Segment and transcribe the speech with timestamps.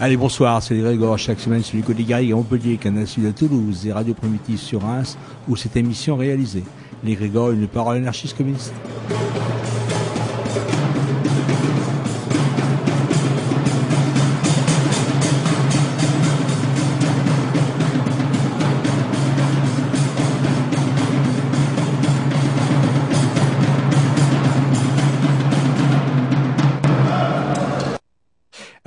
[0.00, 3.84] Allez, bonsoir, c'est Grégor, chaque semaine sur Nico Garrigues à Montpellier, Canal Sud à Toulouse
[3.84, 5.18] et Radio Primitive sur Reims,
[5.48, 6.62] où cette émission est réalisée.
[7.02, 8.72] Les Grégor, une parole anarchiste communiste.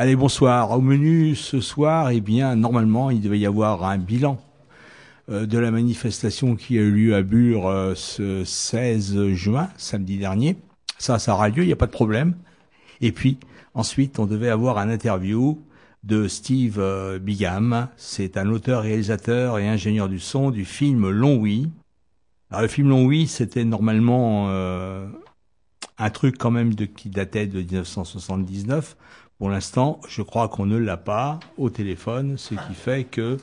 [0.02, 0.72] Allez, bonsoir.
[0.72, 4.42] Au menu ce soir, eh bien, normalement, il devait y avoir un bilan
[5.30, 10.18] euh, de la manifestation qui a eu lieu à Bure euh, ce 16 juin, samedi
[10.18, 10.58] dernier.
[10.98, 12.34] Ça, ça aura lieu, il n'y a pas de problème.
[13.02, 13.38] Et puis,
[13.76, 15.62] ensuite, on devait avoir un interview
[16.02, 17.88] de Steve euh, Bigam.
[17.96, 21.70] C'est un auteur, réalisateur et ingénieur du son du film Long Oui.
[22.50, 28.98] Alors, le film Long Oui, c'était normalement un truc quand même qui datait de 1979
[29.42, 33.38] pour l'instant, je crois qu'on ne l'a pas au téléphone, ce qui fait que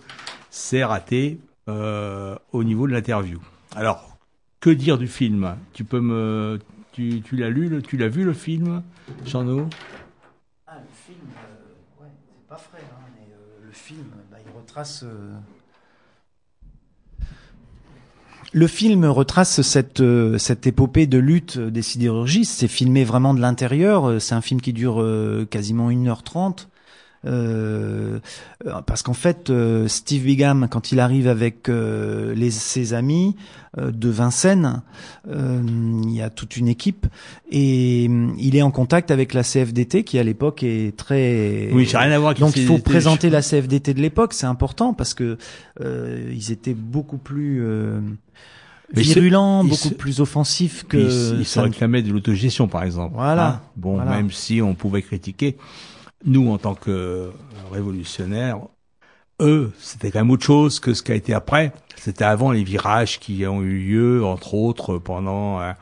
[0.49, 3.41] c'est raté euh, au niveau de l'interview.
[3.75, 4.17] Alors,
[4.61, 5.57] que dire du film?
[5.73, 6.61] Tu peux me,
[6.93, 8.85] tu, tu l'as lu, tu l'as vu le film,
[9.25, 9.45] jean
[10.69, 14.57] Ah, le film, euh, ouais, c'est pas frais, hein, mais euh, le film, bah, il
[14.57, 15.05] retrace
[18.53, 22.53] le film retrace cette, euh, cette épopée de lutte des sidérurgistes.
[22.59, 24.21] C'est filmé vraiment de l'intérieur.
[24.21, 26.67] C'est un film qui dure euh, quasiment 1h30.
[27.27, 28.21] Euh,
[28.87, 33.37] parce qu'en fait, euh, Steve Bigham, quand il arrive avec euh, les, ses amis
[33.77, 34.83] de Vincennes,
[35.29, 37.07] il y a toute une équipe
[37.51, 41.69] et il est en contact avec la CFDT qui à l'époque est très.
[41.73, 42.31] Oui, j'ai rien à voir.
[42.31, 45.37] Avec Donc il faut présenter la CFDT de l'époque, c'est important parce que
[45.81, 47.63] ils étaient beaucoup plus
[48.93, 50.97] virulents, beaucoup plus offensifs que.
[50.97, 53.15] Ils, ils se réclamaient de l'autogestion, par exemple.
[53.15, 53.49] Voilà.
[53.49, 54.13] Hein bon, voilà.
[54.13, 55.57] même si on pouvait critiquer
[56.25, 57.31] nous, en tant que
[57.71, 58.61] révolutionnaires,
[59.41, 61.73] eux, c'était quand même autre chose que ce qui a été après.
[61.97, 65.73] C'était avant les virages qui ont eu lieu, entre autres, pendant euh,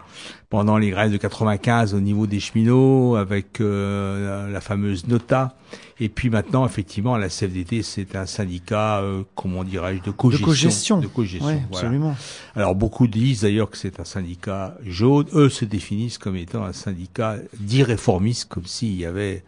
[0.51, 5.55] pendant les grèves de 95 au niveau des cheminots, avec euh, la fameuse Nota.
[5.99, 10.99] Et puis maintenant, effectivement, la CFDT, c'est un syndicat, euh, comment dirais-je, de cogestion.
[10.99, 11.47] De cogestion.
[11.47, 11.87] Ouais, voilà.
[11.87, 12.17] absolument.
[12.55, 15.27] Alors beaucoup disent d'ailleurs que c'est un syndicat jaune.
[15.33, 19.43] Eux se définissent comme étant un syndicat dit réformiste, comme s'il y avait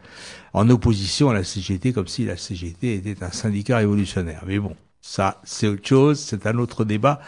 [0.55, 4.45] en opposition à la CGT, comme si la CGT était un syndicat révolutionnaire.
[4.47, 7.21] Mais bon, ça, c'est autre chose, c'est un autre débat.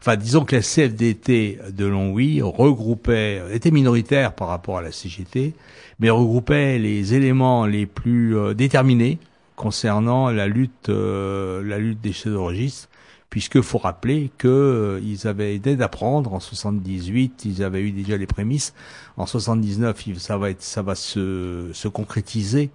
[0.00, 5.54] Enfin, disons que la CFDT de Longwy regroupait, était minoritaire par rapport à la CGT,
[6.00, 9.18] mais regroupait les éléments les plus euh, déterminés
[9.56, 12.88] concernant la lutte, euh, la lutte des sidérurgistes,
[13.30, 17.92] puisque faut rappeler que euh, ils avaient d'aide à prendre en 78, ils avaient eu
[17.92, 18.74] déjà les prémices.
[19.16, 22.70] En 79, ça va être, se, se concrétiser.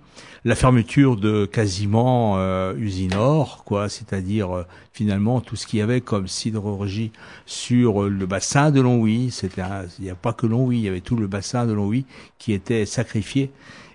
[0.45, 6.01] La fermeture de quasiment euh, Usinor, quoi, c'est-à-dire euh, finalement tout ce qu'il y avait
[6.01, 7.11] comme sidérurgie
[7.45, 9.31] sur le bassin de Longwy.
[9.31, 9.63] C'était,
[9.99, 12.05] il n'y a pas que Longwy, il y avait tout le bassin de Longwy
[12.37, 13.51] qui était sacrifié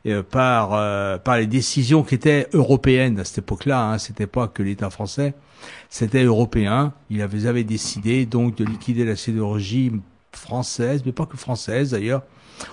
[0.07, 3.85] euh, par euh, par les décisions qui étaient européennes à cette époque-là.
[3.85, 5.35] Hein, c'était pas que l'État français,
[5.91, 6.93] c'était européen.
[7.11, 9.93] Ils avaient, décidé donc de liquider la sidérurgie
[10.33, 12.23] française, mais pas que française d'ailleurs,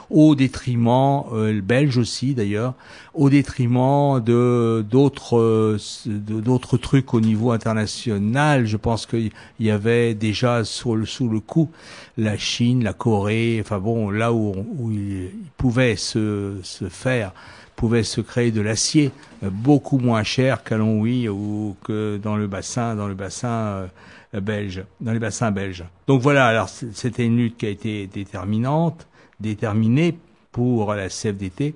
[0.09, 2.73] au détriment euh, belge aussi d'ailleurs,
[3.13, 8.65] au détriment de d'autres euh, d'autres trucs au niveau international.
[8.65, 11.69] Je pense qu'il y avait déjà sous le sous le coup
[12.17, 17.31] la Chine, la Corée, enfin bon là où où il, il pouvait se se faire
[17.75, 19.11] pouvait se créer de l'acier
[19.43, 23.87] euh, beaucoup moins cher qu'à Longwy ou que dans le bassin dans le bassin
[24.33, 25.85] euh, belge, dans les bassins belges.
[26.07, 29.07] Donc voilà, alors c'était une lutte qui a été déterminante,
[29.39, 30.17] déterminée
[30.51, 31.73] pour la CFDT,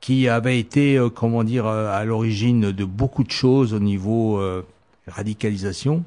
[0.00, 4.40] qui avait été, euh, comment dire, à l'origine de beaucoup de choses au niveau
[5.06, 6.04] radicalisation,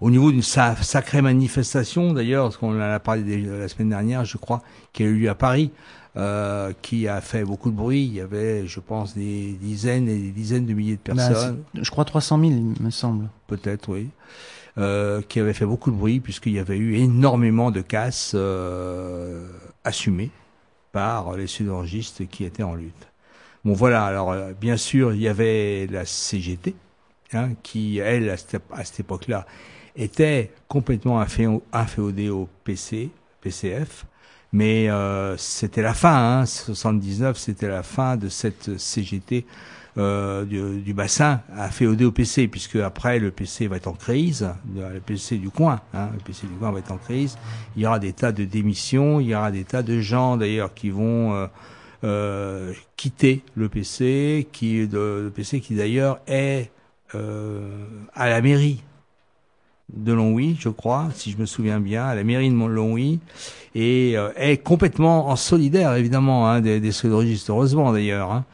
[0.00, 4.38] au niveau d'une sacrée manifestation, d'ailleurs, parce qu'on en a parlé la semaine dernière, je
[4.38, 4.62] crois,
[4.92, 5.70] qui a eu lieu à Paris,
[6.16, 8.04] euh, qui a fait beaucoup de bruit.
[8.04, 11.62] Il y avait, je pense, des dizaines et des dizaines de milliers de bah, personnes.
[11.74, 13.28] je crois 300 000, il me semble.
[13.46, 14.08] Peut-être, oui.
[14.78, 19.48] Euh, qui avait fait beaucoup de bruit puisqu'il y avait eu énormément de casses euh,
[19.82, 20.30] assumées
[20.92, 23.08] par les sudorgistes qui étaient en lutte.
[23.64, 26.76] Bon voilà, alors euh, bien sûr il y avait la CGT
[27.32, 29.44] hein, qui elle à cette, époque-là
[30.02, 31.20] était complètement
[31.72, 33.10] inféodée au PC,
[33.40, 34.06] PCF,
[34.52, 39.46] mais euh, c'était la fin, hein, 79 c'était la fin de cette CGT
[39.98, 44.48] euh, du, bassin a fait au PC, puisque après le PC va être en crise,
[44.74, 47.36] le PC du coin, hein, le PC du coin va être en crise.
[47.76, 50.74] Il y aura des tas de démissions, il y aura des tas de gens d'ailleurs
[50.74, 51.46] qui vont euh,
[52.04, 56.70] euh, quitter le PC, qui le PC qui d'ailleurs est
[57.14, 58.82] euh, à la mairie
[59.94, 63.20] de Longwy, je crois, si je me souviens bien, à la mairie de Longwy,
[63.74, 66.92] et euh, est complètement en solidaire évidemment hein, des, des
[67.48, 68.30] heureusement d'ailleurs.
[68.32, 68.44] Hein.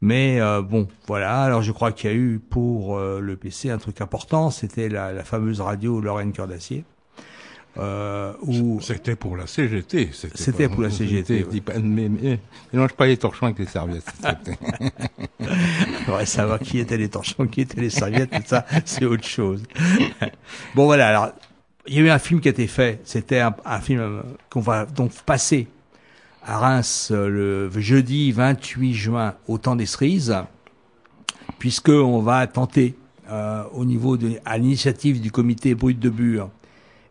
[0.00, 1.42] Mais euh, bon, voilà.
[1.42, 4.88] Alors je crois qu'il y a eu pour euh, le PC un truc important, c'était
[4.88, 6.48] la, la, fameuse radio Lorraine Cœur.
[7.78, 8.32] Euh.
[8.80, 10.10] C'était pour la CGT.
[10.34, 11.46] C'était pour la CGT.
[11.50, 11.62] Oui.
[11.82, 12.38] Mais, mais,
[12.72, 14.12] mélange pas les torchons avec les serviettes.
[16.08, 16.58] ouais, ça va.
[16.58, 19.62] Qui étaient les torchons, qui étaient les serviettes, tout ça, c'est autre chose.
[20.74, 21.08] bon voilà.
[21.08, 21.32] Alors,
[21.86, 23.00] il y a eu un film qui a été fait.
[23.04, 25.66] C'était un, un film qu'on va donc passer
[26.44, 30.36] à Reims le jeudi 28 juin au temps des cerises,
[31.58, 32.96] puisque on va tenter
[33.30, 36.50] euh, au niveau de à l'initiative du comité Brut de Bure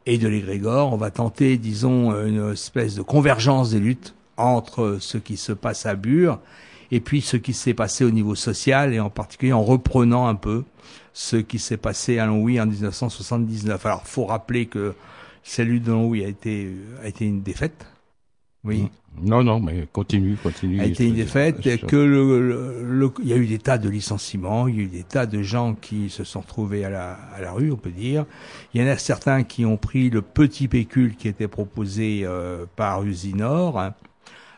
[0.05, 5.17] et de l'égrégore, on va tenter, disons, une espèce de convergence des luttes entre ce
[5.17, 6.39] qui se passe à Bure
[6.91, 10.35] et puis ce qui s'est passé au niveau social et en particulier en reprenant un
[10.35, 10.63] peu
[11.13, 13.85] ce qui s'est passé à Longwy en 1979.
[13.85, 14.93] Alors, faut rappeler que
[15.59, 16.71] lutte de Longwy a été
[17.03, 17.85] a été une défaite
[18.63, 18.89] oui.
[19.21, 20.79] Non, non, mais continue, continue.
[20.79, 24.67] A été une défaite, que le, le, il y a eu des tas de licenciements,
[24.67, 27.41] il y a eu des tas de gens qui se sont retrouvés à la, à
[27.41, 28.25] la rue, on peut dire.
[28.73, 32.65] Il y en a certains qui ont pris le petit pécule qui était proposé euh,
[32.77, 33.95] par Usinor, hein.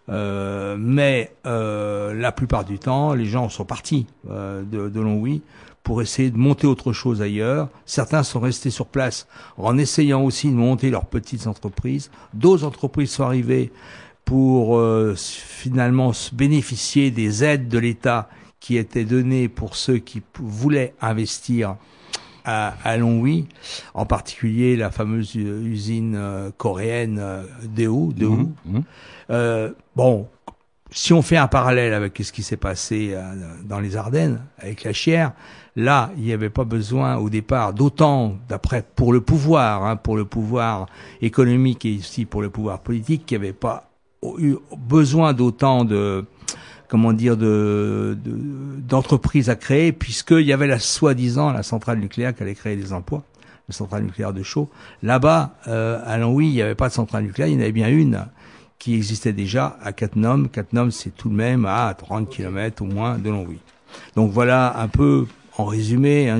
[0.09, 5.41] euh, mais euh, la plupart du temps, les gens sont partis euh, de, de Longwy
[5.83, 7.69] pour essayer de monter autre chose ailleurs.
[7.85, 9.27] Certains sont restés sur place
[9.57, 12.09] en essayant aussi de monter leurs petites entreprises.
[12.33, 13.71] D'autres entreprises sont arrivées
[14.23, 18.29] pour euh, finalement bénéficier des aides de l'État
[18.61, 21.75] qui étaient données pour ceux qui voulaient investir
[22.45, 23.47] à, à Longwy,
[23.93, 28.13] en particulier la fameuse usine euh, coréenne euh, Daewoo.
[28.17, 28.79] Mmh, mmh.
[29.31, 30.27] Euh, bon,
[30.91, 33.17] si on fait un parallèle avec ce qui s'est passé
[33.65, 35.31] dans les Ardennes avec la Chière,
[35.75, 40.15] Là, il n'y avait pas besoin au départ d'autant, d'après pour le pouvoir, hein, pour
[40.15, 40.85] le pouvoir
[41.21, 43.89] économique et aussi pour le pouvoir politique, qu'il n'y avait pas
[44.37, 46.25] eu besoin d'autant de
[46.87, 48.15] comment dire de
[48.77, 52.93] d'entreprises à créer, puisqu'il y avait la soi-disant la centrale nucléaire qui allait créer des
[52.93, 53.23] emplois,
[53.67, 54.69] la centrale nucléaire de Chaux.
[55.01, 57.71] Là-bas, euh, à Longwy, il n'y avait pas de centrale nucléaire, il y en avait
[57.71, 58.27] bien une
[58.77, 60.49] qui existait déjà à Cattenom.
[60.49, 63.57] Cattenom, c'est tout de même à 30 km au moins de Longwy.
[64.15, 65.25] Donc voilà un peu
[65.57, 66.39] en résumé, hein,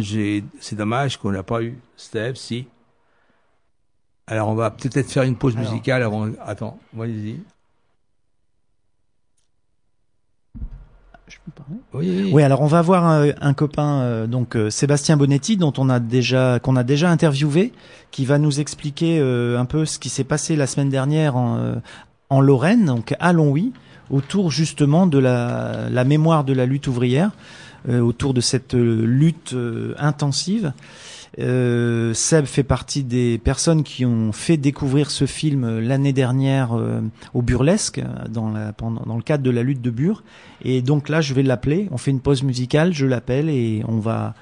[0.60, 2.68] c'est dommage qu'on n'a pas eu Steve, si.
[4.26, 6.28] Alors on va peut-être faire une pause musicale avant.
[6.46, 7.40] Attends, allez-y.
[11.28, 11.80] Je peux parler?
[11.94, 12.44] Oui, oui.
[12.44, 16.60] alors on va voir un, copain, euh, donc euh, Sébastien Bonetti, dont on a déjà
[16.60, 17.74] qu'on a déjà interviewé,
[18.12, 21.76] qui va nous expliquer euh, un peu ce qui s'est passé la semaine dernière en,
[22.30, 23.74] en Lorraine, donc à Longwy,
[24.10, 27.32] autour justement de la, la mémoire de la lutte ouvrière.
[27.90, 30.72] Euh, autour de cette euh, lutte euh, intensive.
[31.40, 36.80] Euh, Seb fait partie des personnes qui ont fait découvrir ce film l'année dernière
[37.34, 40.24] au Burlesque dans, la, pendant, dans le cadre de la lutte de Bure.
[40.64, 41.90] Et donc là, je vais l'appeler.
[41.92, 44.34] On fait une pause musicale, je l'appelle et on va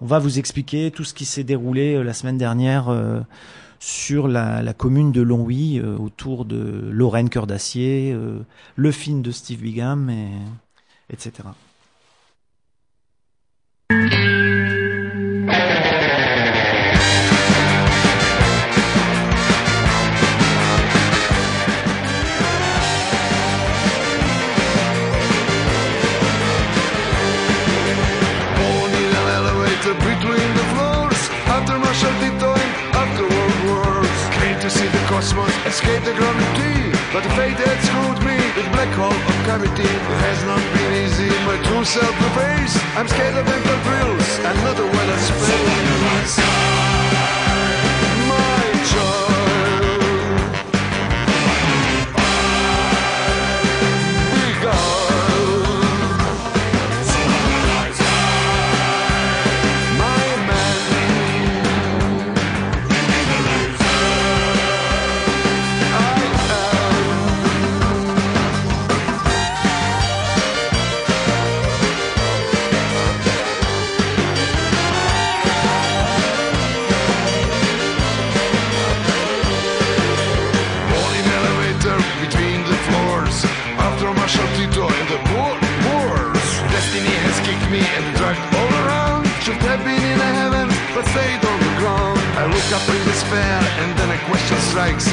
[0.00, 2.96] on va vous expliquer tout ce qui s'est déroulé la semaine dernière
[3.78, 8.16] sur la, la, commune de Longwy autour de Lorraine Cœur d'Acier,
[8.76, 10.30] le film de Steve Bigham, et,
[11.12, 11.48] etc.
[35.18, 38.38] cosmos, escape the gravity, but the fate had screwed me.
[38.54, 41.28] This black hole of cavity It has not been easy.
[41.44, 42.74] My true self to face.
[42.96, 47.07] I'm scared of mental thrills and not the weather space.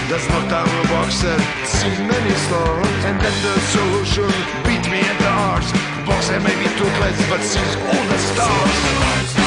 [0.08, 1.36] Does not our boxer
[1.66, 3.06] see many stars?
[3.06, 4.30] And then the solution.
[4.64, 5.72] Beat me at the arse
[6.06, 9.45] Boxer may be toothless but sees all the stars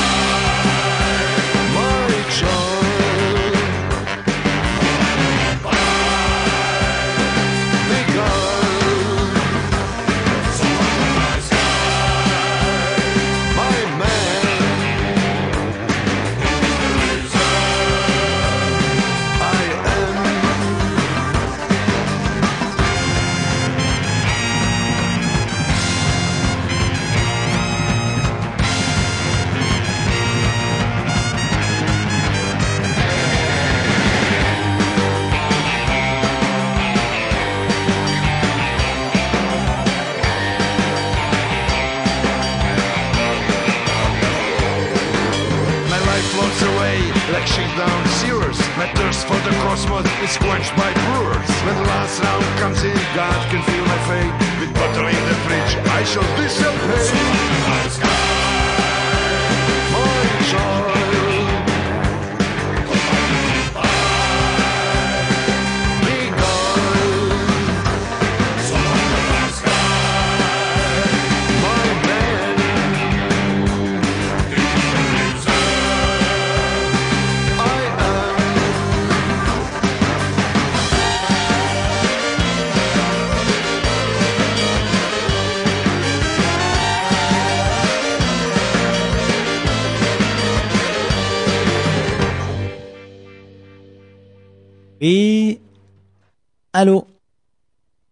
[96.72, 97.06] allô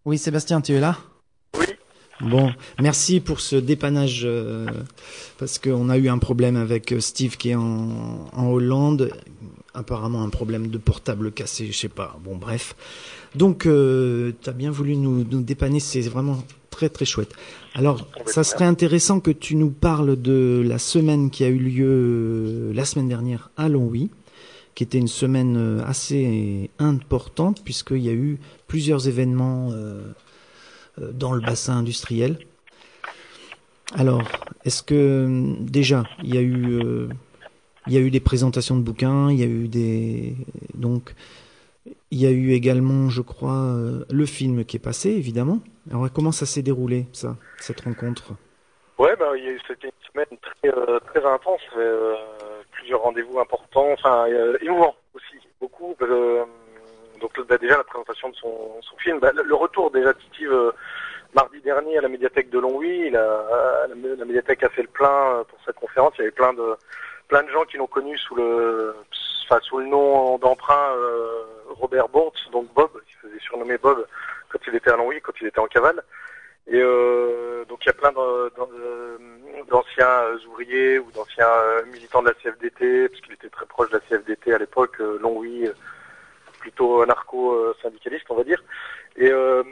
[0.05, 0.99] Oui, Sébastien, tu es là?
[1.59, 1.67] Oui.
[2.21, 4.67] Bon, merci pour ce dépannage euh,
[5.39, 9.11] parce qu'on a eu un problème avec euh, Steve qui est en, en Hollande.
[9.75, 12.19] Apparemment un problème de portable cassé, je sais pas.
[12.25, 12.75] Bon, bref.
[13.35, 17.35] Donc, euh, tu as bien voulu nous, nous dépanner, c'est vraiment très très chouette.
[17.75, 22.73] Alors, ça serait intéressant que tu nous parles de la semaine qui a eu lieu
[22.73, 24.09] la semaine dernière à Longwy
[24.77, 30.03] qui était une semaine euh, assez importante puisqu'il y a eu plusieurs événements euh,
[31.01, 32.39] euh, dans le bassin industriel.
[33.95, 34.23] Alors,
[34.65, 37.09] est-ce que déjà il y a eu
[37.87, 40.35] il y a eu des présentations de bouquins, il y a eu des
[40.75, 41.15] donc
[42.11, 43.77] il y a eu également, je crois,
[44.11, 45.61] le film qui est passé évidemment.
[45.91, 48.33] Alors comment ça s'est déroulé ça, cette rencontre?
[48.99, 49.31] Ouais, bah,
[49.69, 50.73] c'était une semaine très,
[51.13, 51.61] très intense,
[52.87, 55.97] plusieurs rendez-vous importants, enfin euh, émouvants aussi, beaucoup.
[56.03, 56.45] euh,
[57.21, 60.71] donc bah, déjà la présentation de son, son film, bah, le, retour déjà Steve euh,
[61.35, 65.59] mardi dernier à la médiathèque de Longwy, la, la médiathèque a fait le plein pour
[65.67, 66.13] sa conférence.
[66.19, 66.77] Il y avait plein de
[67.27, 68.95] plein de gens qui l'ont connu sous le
[69.47, 70.93] enfin, sous le nom d'emprunt
[71.71, 74.07] Robert Bourtz, donc Bob, qui faisait surnommer Bob
[74.49, 76.05] quand il était à Longwy, quand il était en cavale.
[76.69, 78.53] Et euh, donc il y a plein de-
[79.71, 83.89] d'anciens euh, ouvriers ou d'anciens euh, militants de la CFDT, parce qu'il était très proche
[83.91, 85.73] de la CFDT à l'époque, euh, Longwy, euh,
[86.59, 88.63] plutôt anarcho-syndicaliste on va dire.
[89.17, 89.63] Et euh,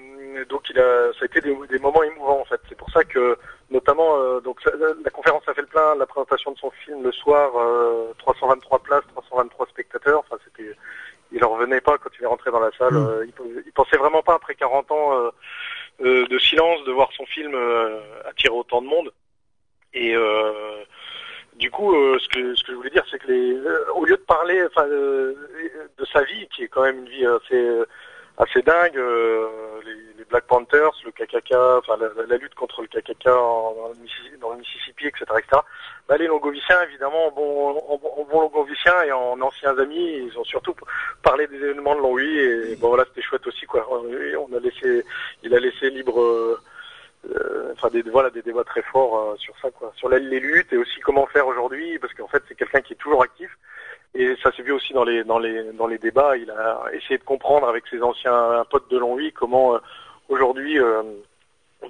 [0.49, 2.61] donc il a, ça a été des, des moments émouvants en fait.
[2.69, 3.37] C'est pour ça que
[3.71, 4.61] notamment euh, donc
[5.05, 8.79] la conférence a fait le plein, la présentation de son film le soir, euh, 323
[8.81, 10.21] places, 323 spectateurs.
[10.21, 10.77] Enfin c'était,
[11.33, 12.95] il en revenait pas quand il est rentré dans la salle.
[12.95, 13.07] Mm.
[13.09, 15.31] Euh, il, il pensait vraiment pas après 40 ans euh, euh,
[16.01, 19.13] de silence de voir son film euh, attirer autant de monde.
[19.93, 20.85] Et euh,
[21.57, 24.05] du coup, euh, ce que ce que je voulais dire, c'est que les, euh, au
[24.05, 25.35] lieu de parler, enfin, euh,
[25.97, 27.83] de sa vie, qui est quand même une vie assez
[28.39, 29.47] assez dingue, euh,
[29.85, 33.89] les, les Black Panthers, le KKK, enfin la, la lutte contre le KKK en- dans,
[33.89, 35.63] le Mississippi, dans le Mississippi, etc., etc.
[36.09, 40.45] bah, les Longoviciens, évidemment, bon, en, en bons Longoviciens et en anciens amis, ils ont
[40.45, 40.75] surtout
[41.23, 43.89] parlé des événements de Longwy et bon voilà, c'était chouette aussi quoi.
[43.91, 45.05] On a laissé,
[45.45, 46.61] il a laissé libre, euh,
[47.31, 50.41] euh, enfin des voilà des débats très forts euh, sur ça quoi, sur la- les
[50.41, 53.57] luttes et aussi comment faire aujourd'hui parce qu'en fait c'est quelqu'un qui est toujours actif
[54.15, 56.37] et ça s'est vu aussi dans les dans les dans les débats.
[56.37, 59.79] Il a essayé de comprendre avec ses anciens potes de Longwy comment euh,
[60.29, 61.03] aujourd'hui euh,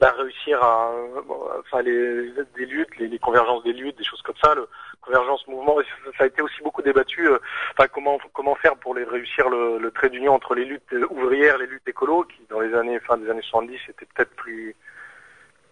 [0.01, 1.21] bah, réussir à euh,
[1.61, 4.67] enfin les des luttes, les, les convergences des luttes, des choses comme ça, le
[5.03, 5.85] convergence mouvement, et
[6.17, 7.29] ça, a été aussi beaucoup débattu.
[7.29, 7.39] euh,
[7.73, 11.59] Enfin comment comment faire pour les réussir le, le trait d'union entre les luttes ouvrières,
[11.59, 14.75] les luttes écolo, qui dans les années fin des années 70 étaient peut-être plus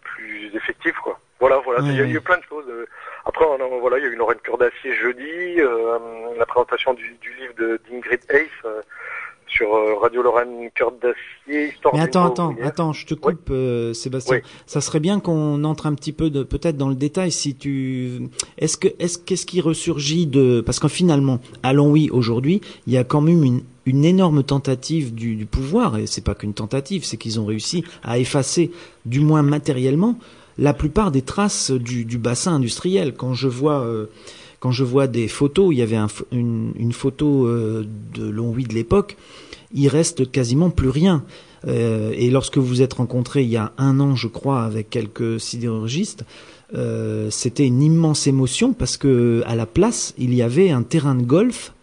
[0.03, 1.19] plus effectif quoi.
[1.41, 2.67] Voilà, voilà, il y a eu plein de choses.
[3.25, 5.99] Après, on a- voilà, il y a eu Lorraine Cure d'Acier jeudi, euh,
[6.39, 8.81] la présentation du, du livre de d'Ingrid Hayes euh,
[9.47, 13.93] sur euh, Radio Lorraine Cœur d'Acier, Histoire Mais attends, attends, attends, je te coupe, euh,
[13.93, 14.37] Sébastien.
[14.37, 14.43] Oui.
[14.67, 18.23] Ça serait bien qu'on entre un petit peu de, peut-être dans le détail si tu,
[18.59, 22.97] est-ce que, est-ce qu'est-ce qui ressurgit de, parce que finalement, à Longwy aujourd'hui, il y
[22.99, 27.05] a quand même une, une énorme tentative du, du pouvoir, et c'est pas qu'une tentative,
[27.05, 28.71] c'est qu'ils ont réussi à effacer,
[29.05, 30.17] du moins matériellement,
[30.59, 33.15] la plupart des traces du, bassin industriel.
[33.15, 34.07] Quand je vois, euh,
[34.61, 35.99] quand je vois des photos, il y avait
[36.31, 39.17] une, photo euh, de Longwy de l'époque,
[39.75, 41.25] il reste quasiment plus rien.
[41.67, 45.41] Euh, et lorsque vous êtes rencontrés il y a un an, je crois, avec quelques
[45.41, 46.25] sidérurgistes,
[47.29, 51.23] c'était une immense émotion parce que à la place, il y avait un terrain de
[51.23, 51.75] golf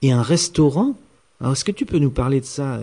[0.00, 0.94] et un restaurant.
[1.40, 2.78] Alors, est-ce que tu peux nous parler de ça?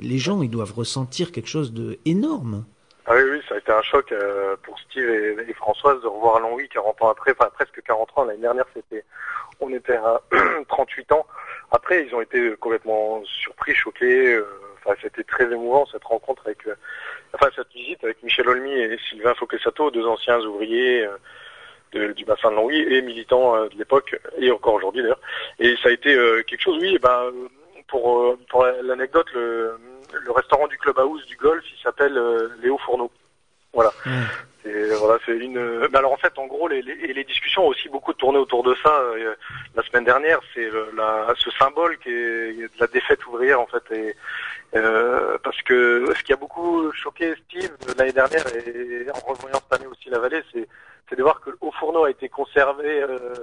[0.00, 2.64] Les gens, ils doivent ressentir quelque chose de énorme.
[3.06, 6.40] Ah oui, oui, ça a été un choc euh, pour Steve et, Françoise de revoir
[6.40, 8.24] Longwy 40 ans après, enfin presque 40 ans.
[8.24, 9.04] L'année dernière, c'était,
[9.60, 10.22] on était à
[10.68, 11.26] 38 ans.
[11.70, 14.34] Après, ils ont été complètement surpris, choqués.
[14.34, 14.46] euh,
[14.84, 16.74] Enfin, c'était très émouvant cette rencontre avec, euh,
[17.34, 21.06] enfin cette visite avec Michel Olmy et Sylvain Fauquet-Sato, deux anciens ouvriers
[21.92, 25.20] du bassin de Longwy et militants de l'époque et encore aujourd'hui d'ailleurs.
[25.60, 26.12] Et ça a été
[26.48, 26.94] quelque chose, oui.
[26.96, 27.30] eh Ben,
[27.86, 29.78] pour pour l'anecdote, le,
[30.20, 32.20] le restaurant du club house du golf, il s'appelle
[32.60, 33.08] Léo Fourneau.
[33.72, 33.90] Voilà.
[34.64, 35.88] Et voilà, c'est une.
[35.90, 38.62] Mais alors en fait, en gros, les, les, les discussions ont aussi beaucoup tourné autour
[38.62, 39.00] de ça.
[39.00, 39.34] euh,
[39.74, 43.82] la semaine dernière, c'est la, ce symbole qui est de la défaite ouvrière en fait,
[43.90, 44.14] et
[44.76, 49.80] euh, parce que ce qui a beaucoup choqué Steve l'année dernière et en revoyant cette
[49.80, 50.68] année aussi la vallée, c'est
[51.08, 53.34] c'est de voir que le haut fourneau a été conservé, euh,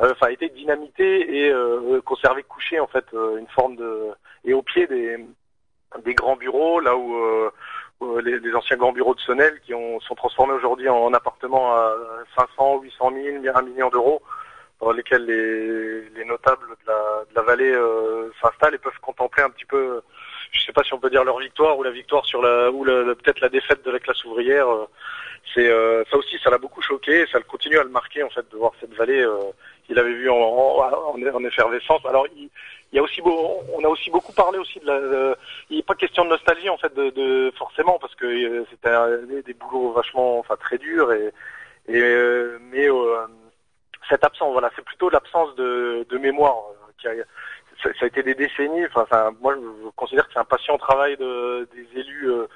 [0.00, 4.08] euh, enfin a été dynamité et euh, conservé couché en fait, euh, une forme de
[4.44, 5.24] et au pied des
[6.04, 7.50] des grands bureaux là où euh, euh,
[8.24, 11.94] les, les anciens grands bureaux de Sonnel qui ont, sont transformés aujourd'hui en appartements à
[12.36, 14.20] 500, 800 000, 1 million d'euros,
[14.80, 19.42] dans lesquels les, les notables de la, de la vallée euh, s'installent et peuvent contempler
[19.42, 20.02] un petit peu,
[20.52, 22.84] je sais pas si on peut dire leur victoire ou la victoire sur la, ou
[22.84, 24.68] peut-être la défaite de la classe ouvrière.
[24.68, 24.86] euh,
[25.54, 28.30] C'est euh, ça aussi, ça l'a beaucoup choqué, ça le continue à le marquer en
[28.30, 29.38] fait de voir cette vallée euh,
[29.86, 32.04] qu'il avait en, en, en- en effervescence.
[32.06, 32.50] Alors il,
[32.94, 35.36] il y a aussi on a aussi beaucoup parlé aussi de la, de-
[35.68, 39.42] il n'est pas question de nostalgie en fait de, de forcément parce que euh, c'était
[39.42, 41.32] des, boulots vachement, enfin très durs et,
[41.88, 43.26] et euh, mais euh,
[44.08, 47.14] cette absence, voilà, c'est plutôt l'absence de, de mémoire euh, qui a,
[47.82, 48.86] ça, ça a été des décennies.
[48.94, 52.46] Enfin, moi, je considère que c'est un patient travail de, des élus, euh,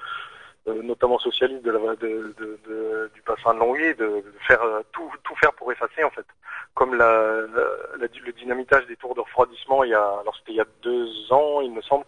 [0.83, 5.11] notamment socialistes de la, de, de- de- du bassin de Longwy, de, faire euh, tout,
[5.23, 6.25] tout faire pour effacer en fait,
[6.73, 10.57] comme la, la- le dynamitage des tours de refroidissement il y a, alors c'était il
[10.57, 12.05] y a deux ans, il me semble.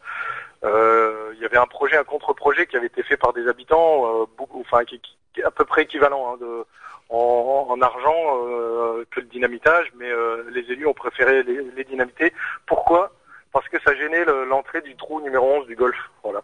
[0.64, 4.22] Euh, il y avait un projet, un contre-projet qui avait été fait par des habitants,
[4.22, 5.02] euh, beaucoup, enfin qui,
[5.34, 6.66] qui à peu près équivalent hein, de,
[7.10, 8.16] en, en argent
[8.48, 12.32] euh, que le dynamitage, mais euh, les élus ont préféré les, les dynamiter.
[12.68, 13.12] Pourquoi?
[13.52, 15.98] Parce que ça gênait le- l'entrée du trou numéro 11 du golf.
[16.24, 16.42] Voilà.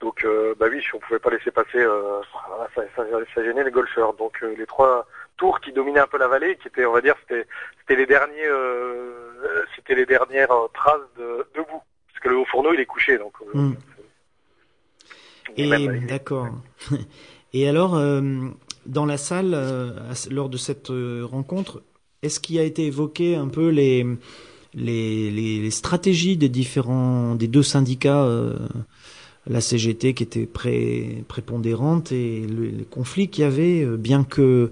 [0.00, 3.44] Donc, euh, bah oui, si on pouvait pas laisser passer, euh, voilà, ça, ça, ça
[3.44, 4.14] gênait les golfeurs.
[4.14, 5.06] Donc, euh, les trois
[5.36, 7.46] tours qui dominaient un peu la vallée, qui étaient, on va dire, c'était,
[7.80, 12.36] c'était les derniers, euh, c'était les dernières euh, traces de, de boue, parce que le
[12.36, 13.32] haut fourneau il est couché, donc.
[13.42, 13.74] euh, Hmm.
[15.56, 16.48] Et d'accord.
[17.54, 18.20] Et alors, euh,
[18.86, 19.90] dans la salle, euh,
[20.30, 20.88] lors de cette
[21.22, 21.82] rencontre,
[22.22, 24.06] est-ce qu'il a été évoqué un peu les
[24.74, 28.56] les, les, les stratégies des différents des deux syndicats, euh,
[29.48, 34.24] la CGT qui était pré, prépondérante et le, les conflits qu'il y avait, euh, bien
[34.24, 34.70] que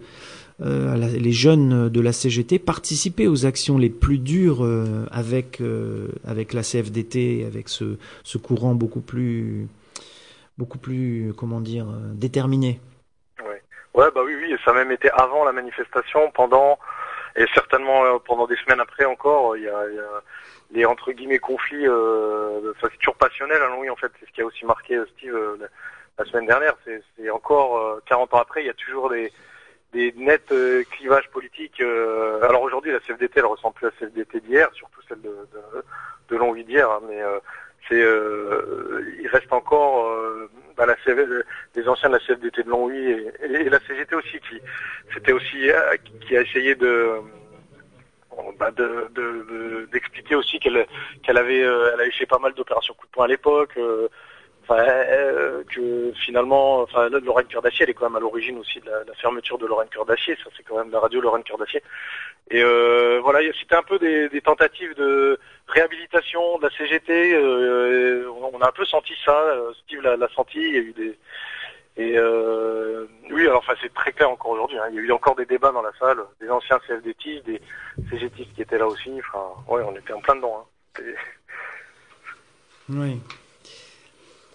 [0.62, 5.62] euh, les jeunes de la CGT participaient aux actions les plus dures euh, avec
[6.27, 9.69] avec la CFDT, avec ce, ce courant beaucoup plus
[10.57, 12.81] beaucoup plus comment dire déterminé.
[13.41, 13.62] Ouais.
[13.95, 16.79] ouais, bah oui, oui, ça a même été avant la manifestation, pendant,
[17.37, 19.83] et certainement pendant des semaines après encore, il y a
[20.77, 24.43] les entre guillemets conflits, euh, c'est toujours passionnel, hein, oui, en fait, c'est ce qui
[24.43, 25.57] a aussi marqué euh, Steve euh,
[26.19, 29.33] la, semaine dernière, c'est encore euh, 40 ans après, il y a toujours des,
[29.95, 31.81] des nets euh, clivages politiques.
[31.81, 35.31] euh, alors aujourd'hui, la CFDT, elle ressemble plus à la CFDT d'hier, surtout celle de,
[35.31, 35.85] de,
[36.29, 37.23] de Longwy d'hier, hein, mais
[37.89, 40.11] c'est, il reste encore
[40.77, 40.97] bah, la
[41.75, 44.61] les anciens de la CFDT de Longwy et, et, et la CGT aussi, qui
[45.15, 45.71] c'était aussi
[46.21, 47.23] qui a essayé de
[48.59, 50.87] bah, de- de- de- d'expliquer aussi qu'elle
[51.22, 54.09] qu'elle avait euh, elle avait fait pas mal d'opérations coup de poing à l'époque euh,
[54.70, 58.81] euh, que finalement enfin là, Lorraine Cœur d'Acier elle est quand même à l'origine aussi
[58.81, 61.59] de la, fermeture de Lorraine Cœur d'Acier ça c'est quand même la radio Lorraine Cœur
[61.59, 61.83] d'Acier
[62.51, 68.29] et euh, voilà c'était un peu des, des tentatives de réhabilitation de la CGT euh,
[68.53, 71.16] on a un peu senti ça euh, Steve l'a senti il y a eu des
[71.97, 74.79] et euh, oui, alors enfin c'est très clair encore aujourd'hui.
[74.79, 74.85] hein.
[74.91, 77.61] Il y a eu encore des débats dans la salle, des anciens CFDtistes, des
[78.11, 79.11] CGTistes qui étaient là aussi.
[79.19, 80.65] Enfin, ouais, on était en plein dedans.
[80.99, 81.03] Hein.
[81.03, 81.15] Et-
[82.89, 83.21] Oui.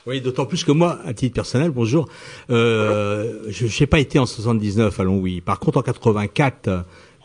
[0.08, 2.08] Oui, d'autant plus que moi, à titre personnel, bonjour,
[2.50, 5.42] euh, je n'ai pas été en 79 à Longwy.
[5.42, 6.70] Par contre, en 84,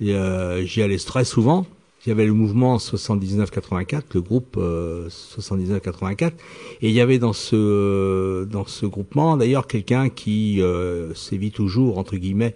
[0.02, 1.64] euh, j'y allais très souvent.
[2.06, 6.28] Il y avait le mouvement 79-84, le groupe euh, 79-84,
[6.80, 11.98] et il y avait dans ce dans ce groupement d'ailleurs quelqu'un qui euh, sévit toujours
[11.98, 12.54] entre guillemets.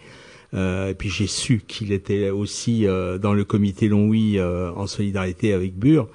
[0.53, 4.87] Euh, et puis j'ai su qu'il était aussi euh, dans le comité Longwy euh, en
[4.87, 6.09] solidarité avec Bure,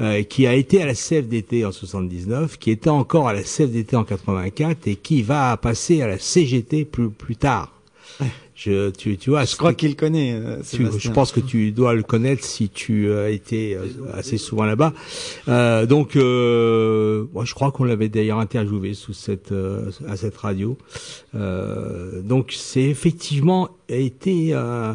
[0.00, 3.96] euh, qui a été à la CFDT en 79, qui était encore à la CFDT
[3.96, 7.72] en 84 et qui va passer à la CGT plus plus tard.
[8.60, 10.32] Je, tu, tu vois, Je crois qu'il connaît.
[10.34, 14.36] euh, tu- je pense que tu dois le connaître si tu as été euh, assez
[14.36, 14.92] souvent là-bas.
[15.46, 20.36] Euh, donc, euh, moi, je crois qu'on l'avait d'ailleurs interviewé sous cette euh, à cette
[20.36, 20.76] radio.
[21.36, 24.94] Euh, donc, c'est effectivement été euh,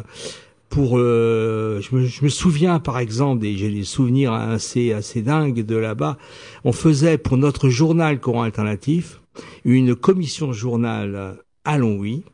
[0.68, 0.98] pour.
[0.98, 5.64] euh, je, me, je me souviens par exemple, et j'ai des souvenirs assez assez dingues
[5.64, 6.18] de là-bas.
[6.64, 9.20] On faisait pour notre journal Courant Alternatif
[9.64, 12.24] une commission journal à Longwy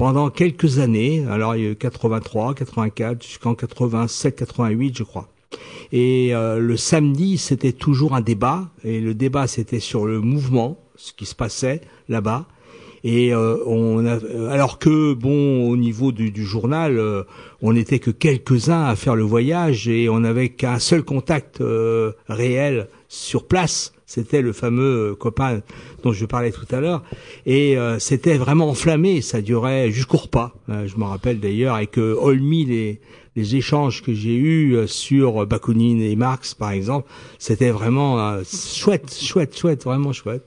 [0.00, 1.26] pendant quelques années.
[1.28, 5.28] Alors il y a eu 83, 84, jusqu'en 87, 88, je crois.
[5.92, 8.70] Et euh, le samedi, c'était toujours un débat.
[8.82, 12.46] Et le débat, c'était sur le mouvement, ce qui se passait là-bas.
[13.02, 14.18] Et euh, on a,
[14.50, 17.22] alors que bon, au niveau du, du journal, euh,
[17.62, 22.12] on n'était que quelques-uns à faire le voyage et on n'avait qu'un seul contact euh,
[22.28, 23.92] réel sur place.
[24.06, 25.60] C'était le fameux euh, copain
[26.02, 27.02] dont je parlais tout à l'heure.
[27.46, 29.22] Et euh, c'était vraiment enflammé.
[29.22, 30.52] Ça durait jusqu'au repas.
[30.68, 33.00] Euh, je me rappelle d'ailleurs avec euh, Olmy les
[33.36, 37.08] les échanges que j'ai eus euh, sur Bakounine et Marx, par exemple,
[37.38, 40.44] c'était vraiment euh, chouette, chouette, chouette, vraiment chouette.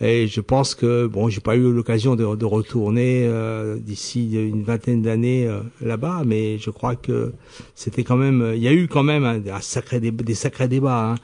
[0.00, 4.62] Et je pense que bon, j'ai pas eu l'occasion de, de retourner euh, d'ici une
[4.62, 7.32] vingtaine d'années euh, là-bas, mais je crois que
[7.74, 11.12] c'était quand même, il y a eu quand même un, un sacré des sacrés débats
[11.12, 11.14] hein,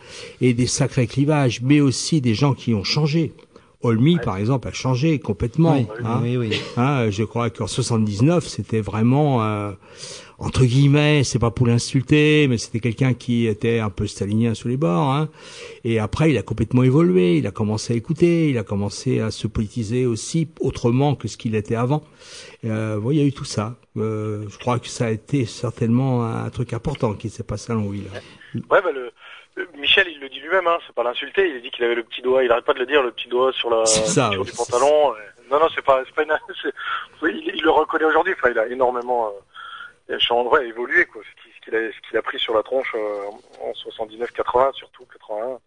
[0.40, 3.33] et des sacrés clivages, mais aussi des gens qui ont changé.
[3.83, 5.74] Olmy, par exemple, a changé complètement.
[5.74, 6.20] Oui, hein.
[6.22, 6.61] oui, oui.
[6.76, 9.72] Hein, je crois qu'en 79, c'était vraiment euh,
[10.40, 14.68] entre guillemets, c'est pas pour l'insulter, mais c'était quelqu'un qui était un peu stalinien sous
[14.68, 15.12] les bords.
[15.12, 15.29] Hein.
[15.85, 17.37] Et après, il a complètement évolué.
[17.37, 18.48] Il a commencé à écouter.
[18.48, 22.03] Il a commencé à se politiser aussi autrement que ce qu'il était avant.
[22.64, 23.76] Euh, bon, il y a eu tout ça.
[23.98, 27.74] Euh, je crois que ça a été certainement un truc important qui s'est passé à
[27.74, 28.05] Longwy.
[28.55, 29.12] Ouais, bah le,
[29.76, 31.50] Michel, il le dit lui-même, hein, c'est pas l'insulter.
[31.50, 32.42] Il a dit qu'il avait le petit doigt.
[32.42, 35.12] Il arrête pas de le dire, le petit doigt sur la ça, sur du pantalon.
[35.50, 36.33] Non, non, c'est pas, pas une,
[37.22, 38.33] oui, il, il le reconnaît aujourd'hui.
[38.38, 39.40] Enfin, il a énormément, euh,
[40.18, 41.23] changé, ouais, évolué, quoi.
[41.23, 45.59] Ce qu'il a, ce qu'il a pris sur la tronche euh, en 79-80, surtout 81.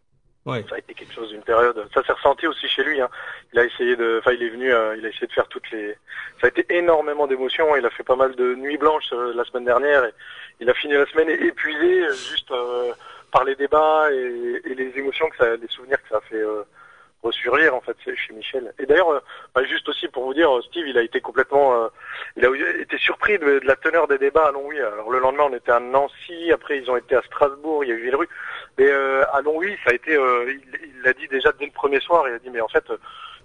[0.46, 0.64] Ouais.
[0.68, 1.88] Ça a été quelque chose d'une période.
[1.94, 3.00] Ça s'est ressenti aussi chez lui.
[3.00, 3.10] Hein.
[3.54, 5.70] Il a essayé de, enfin, il est venu, euh, il a essayé de faire toutes
[5.72, 5.96] les.
[6.42, 7.76] Ça a été énormément d'émotions.
[7.78, 10.04] Il a fait pas mal de nuits blanches euh, la semaine dernière.
[10.04, 10.14] Et
[10.60, 12.92] il a fini la semaine épuisé, euh, juste euh,
[13.32, 16.44] par les débats et, et les émotions que ça, les souvenirs que ça a fait
[17.24, 18.74] euh, ressurgir en fait chez Michel.
[18.80, 19.20] Et d'ailleurs, euh,
[19.56, 21.88] bah, juste aussi pour vous dire, euh, Steve, il a été complètement, euh,
[22.38, 24.80] il a été surpris de, la teneur des débats à Longwy.
[24.80, 27.92] Alors le lendemain, on était à Nancy, après ils ont été à Strasbourg, il y
[27.94, 28.30] a eu Villerue.
[28.78, 32.00] Mais euh, à Longwy, ça a été, euh, il l'a dit déjà dès le premier
[32.00, 32.28] soir.
[32.28, 32.86] Il a dit mais en fait,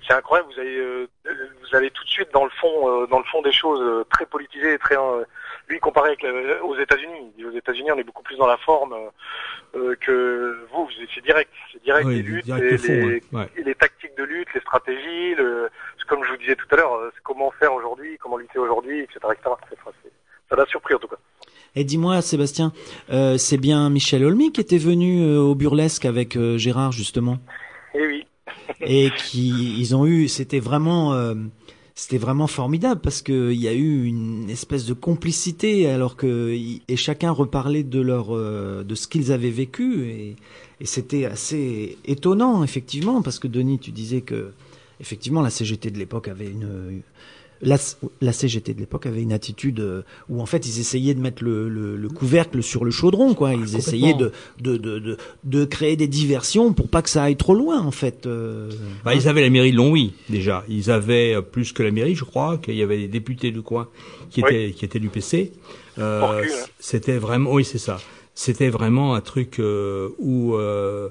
[0.06, 0.50] c'est incroyable.
[0.52, 4.04] Vous allez, vous allez tout de suite dans le fond, dans le fond des choses,
[4.10, 4.96] très politisé, très.
[5.68, 7.32] Euh, lui comparé avec la- aux États-Unis.
[7.46, 10.88] Aux États-Unis, on est beaucoup plus dans la forme euh, euh, que vous.
[11.14, 13.22] C'est direct, c'est direct Oui, les luttes, direct et fond, les, ouais.
[13.32, 13.48] Ouais.
[13.56, 15.68] et les tactiques de lutte, les stratégies, le,
[16.08, 19.18] comme je vous disais tout à l'heure, euh, comment faire aujourd'hui, comment lutter aujourd'hui, etc.,
[19.32, 19.50] etc.
[19.72, 19.90] Enfin,
[20.50, 21.16] Ça l'a surpris en tout cas.
[21.76, 22.72] Et dis-moi, Sébastien,
[23.10, 27.36] euh, c'est bien Michel Olmy qui était venu euh, au burlesque avec euh, Gérard justement,
[27.94, 28.26] Et oui.
[28.80, 31.34] et qui ils ont eu, c'était vraiment, euh,
[31.98, 36.56] c'était vraiment formidable parce que il y a eu une espèce de complicité alors que
[36.86, 40.36] et chacun reparlait de leur, euh, de ce qu'ils avaient vécu et,
[40.80, 44.52] et c'était assez étonnant effectivement parce que Denis, tu disais que
[45.00, 47.02] effectivement la CGT de l'époque avait une
[47.62, 47.76] la,
[48.20, 51.42] la CGT de l'époque avait une attitude euh, où en fait ils essayaient de mettre
[51.42, 53.54] le, le, le couvercle sur le chaudron, quoi.
[53.54, 57.36] Ils essayaient de, de, de, de, de créer des diversions pour pas que ça aille
[57.36, 58.26] trop loin, en fait.
[58.26, 58.70] euh.
[59.04, 60.64] Bah, ils avaient la mairie de Longwy déjà.
[60.68, 63.62] Ils avaient euh, plus que la mairie, je crois, qu'il y avait des députés du
[63.62, 63.88] coin
[64.30, 64.48] qui Oui.
[64.54, 65.52] étaient qui étaient du PC.
[65.98, 66.46] Euh, hein.
[66.78, 67.98] C'était vraiment, oui, c'est ça.
[68.34, 71.08] C'était vraiment un truc euh, où euh,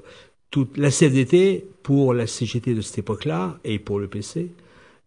[0.50, 4.48] toute la CFDT pour la CGT de cette époque-là et pour le PC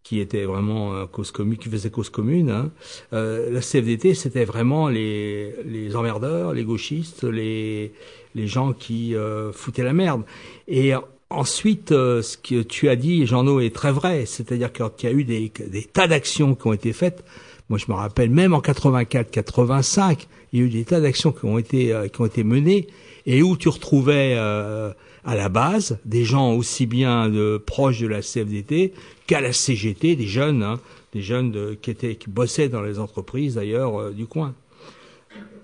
[0.04, 2.50] qui était vraiment euh, cause commune, qui faisait cause commune.
[2.50, 2.72] Hein.
[3.14, 7.94] Euh, la CFDT, c'était vraiment les, les emmerdeurs, les gauchistes, les,
[8.36, 10.24] les gens qui euh, foutaient la merde.
[10.68, 10.94] Et
[11.32, 14.26] ensuite, euh, ce que tu as dit, Jean-No, est très vrai.
[14.26, 17.24] C'est-à-dire qu'il y a eu des, des tas d'actions qui ont été faites.
[17.70, 21.32] Moi, je me rappelle, même en 84, 85, il y a eu des tas d'actions
[21.32, 22.88] qui ont été euh, qui ont été menées
[23.26, 24.92] et où tu retrouvais euh,
[25.26, 28.94] à la base des gens aussi bien de proches de la CFDT
[29.28, 30.80] qu'à la CGT, des jeunes, hein,
[31.14, 34.54] des jeunes de, qui étaient qui bossaient dans les entreprises d'ailleurs euh, du coin.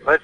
[0.05, 0.17] Ouais,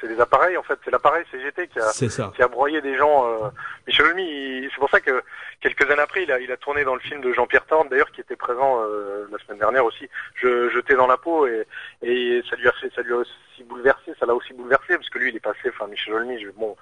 [0.00, 1.90] c'est les appareils en fait, c'est l'appareil CGT qui a
[2.34, 3.26] qui a broyé des gens.
[3.26, 3.48] Euh...
[3.86, 5.22] Michel Olmy, c'est pour ça que
[5.62, 8.10] quelques années après, il a, il a tourné dans le film de Jean-Pierre Thorne, d'ailleurs,
[8.12, 10.06] qui était présent euh, la semaine dernière aussi.
[10.34, 11.64] Je jeté dans la peau et,
[12.02, 15.08] et ça lui a fait, ça lui a aussi bouleversé, ça l'a aussi bouleversé parce
[15.08, 16.76] que lui, il est passé, enfin Michel Olmy, je, bon,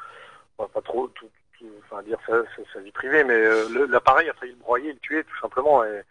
[0.59, 1.29] on va pas trop tout-
[1.85, 5.25] enfin dire sa, sa, vie privée, mais euh, l'appareil a failli le broyer, le tuer
[5.25, 5.85] tout simplement.
[5.85, 6.03] Et,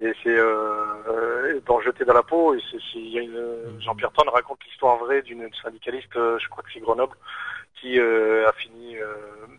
[0.00, 2.54] et c'est euh, euh, dans Jeter dans la peau.
[2.54, 2.60] Et
[2.94, 6.70] il y a une, Jean-Pierre Thorne raconte l'histoire vraie d'une syndicaliste, euh, je crois que
[6.72, 7.16] c'est Grenoble,
[7.80, 9.06] qui euh, a fini euh,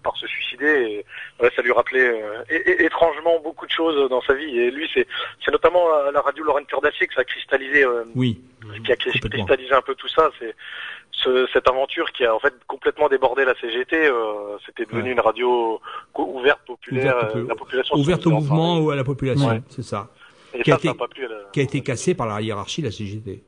[0.04, 1.06] par se suicider.
[1.42, 4.60] Et ça lui rappelait euh, étrangement beaucoup de choses dans sa vie.
[4.60, 5.08] Et lui, c'est,
[5.44, 8.42] c'est notamment à la radio Lorraine Cœur d'Acier que ça a cristallisé, euh, Oui.
[8.86, 10.30] qui a cristallisé un peu tout ça.
[10.40, 10.56] C'est
[11.24, 13.96] ce- cette aventure qui a en fait complètement débordé la CGT.
[14.08, 15.12] euh, c'était devenu Ouais.
[15.14, 15.80] une radio
[16.18, 17.16] ouverte, populaire.
[17.18, 19.62] Ouverte, euh, la population Ouverte au mouvement ou à la population, Ouais.
[19.70, 20.10] c'est ça.
[20.54, 21.36] Et qui a ça, ça été- n'a pas plu à la...
[21.52, 23.44] Qui a été cassé par la hiérarchie de la CGT.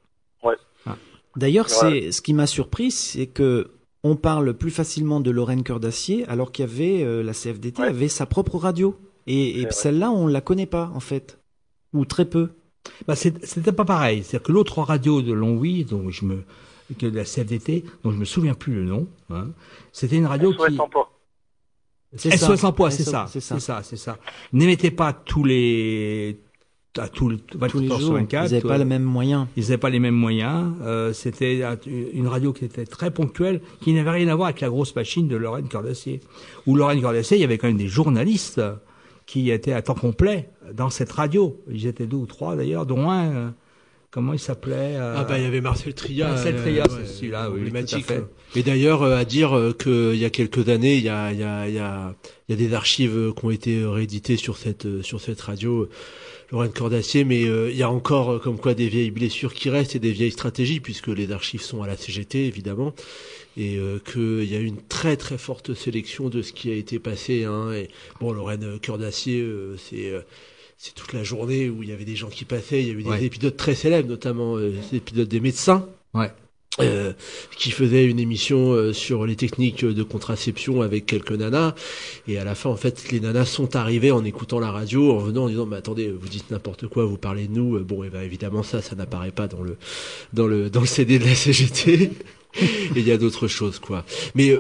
[1.35, 1.95] D'ailleurs, Voilà.
[2.01, 3.69] c'est ce qui m'a surpris, c'est que
[4.03, 7.81] on parle plus facilement de Lorraine Cœur d'Acier, alors qu'il y avait euh, la CFDT
[7.83, 7.89] Ouais.
[7.89, 8.97] avait sa propre radio.
[9.27, 11.37] Et, celle-là, on la connaît pas en fait,
[11.93, 12.49] ou très peu.
[13.07, 14.23] Bah, c'est- c'était pas pareil.
[14.23, 16.43] C'est-à-dire que l'autre radio de Longwy, dont je me,
[16.95, 19.47] que de la CFDT, dont je me souviens plus le nom, hein,
[19.91, 21.09] c'était une radio SOS qui, Emploi.
[22.15, 22.47] C'est ça.
[22.55, 23.81] SOS Emploi, c'est ça, c'est c'est ça.
[23.83, 24.17] c'est ça.
[24.53, 26.39] N'émettait pas tous les,
[26.97, 28.47] à tout le, 24 Tous les jours, 24.
[28.49, 29.47] ils n'avaient pas euh, le même moyen.
[29.55, 30.73] Ils n'avaient pas les mêmes moyens.
[30.81, 34.61] Euh, c'était un- une radio qui était très ponctuelle, qui n'avait rien à voir avec
[34.61, 36.19] la grosse machine de Lorraine Cœur d'Acier.
[36.65, 38.61] Où Lorraine Cœur d'Acier, il y avait quand même des journalistes
[39.27, 41.61] qui étaient à temps complet dans cette radio.
[41.69, 43.49] Ils étaient deux ou trois d'ailleurs, dont un, euh,
[44.11, 46.29] comment il s'appelait euh, Ah bah il y avait Marcel Tria.
[46.29, 48.23] Marcel euh, Tria, ouais, c'est celui-là, oui, tout à fait.
[48.55, 51.31] Et d'ailleurs, euh, à dire euh, que il y a quelques années, il y a,
[51.31, 52.15] il y a, il y a,
[52.47, 55.21] il y a des archives euh, qui ont été euh, rééditées sur cette, euh, sur
[55.21, 55.83] cette radio.
[55.83, 55.89] euh,
[56.51, 59.69] Lorraine Cordacier, mais euh, il y a encore euh, comme quoi des vieilles blessures qui
[59.69, 62.95] restent et des vieilles stratégies, puisque les archives sont à la CGT évidemment,
[63.55, 66.97] et euh, qu'il y a une très très forte sélection de ce qui a été
[66.97, 67.43] passé.
[67.43, 70.21] Hein, et bon, Lorraine Cœur d'Acier, euh, c'est euh,
[70.81, 72.81] c'est toute la journée où il y avait des gens qui passaient.
[72.81, 73.23] Il y avait des Ouais.
[73.25, 75.85] épisodes très célèbres, notamment euh, des épisodes des médecins.
[76.13, 76.31] Ouais.
[76.79, 77.11] Euh,
[77.57, 81.75] qui faisait une émission euh, sur les techniques de contraception avec quelques nanas
[82.25, 85.17] et à la fin en fait les nanas sont arrivées en écoutant la radio en
[85.17, 88.05] venant en disant mais attendez vous dites n'importe quoi vous parlez de nous Euh, bon
[88.05, 89.75] et ben évidemment ça ça n'apparaît pas dans le
[90.31, 92.11] dans le dans le CD de la CGT
[92.61, 94.55] et il y a d'autres choses quoi mais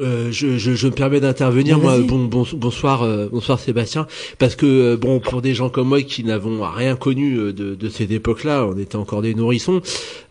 [0.00, 4.06] euh, je, je, je me permets d'intervenir moi bon, bon bonsoir euh, bonsoir Sébastien.
[4.38, 7.74] Parce que euh, bon pour des gens comme moi qui n'avons rien connu euh, de,
[7.74, 9.80] de cette époque-là on était encore des nourrissons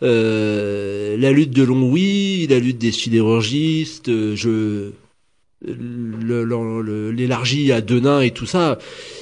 [0.04, 4.89] euh, la lutte de Longwy la lutte des sidérurgistes je
[5.67, 8.78] l'élargie à Denain et tout ça,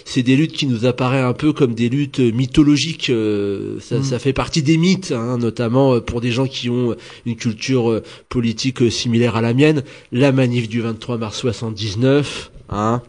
[0.06, 3.10] c'est des luttes qui nous apparaissent un peu comme des luttes mythologiques.
[3.10, 4.04] euh, ça, Mm.
[4.04, 7.90] ça fait partie des mythes, hein, notamment euh, pour des gens qui ont une culture
[7.92, 9.84] euh, politique similaire à la mienne.
[10.12, 13.02] La manif du 23 mars 79, hein,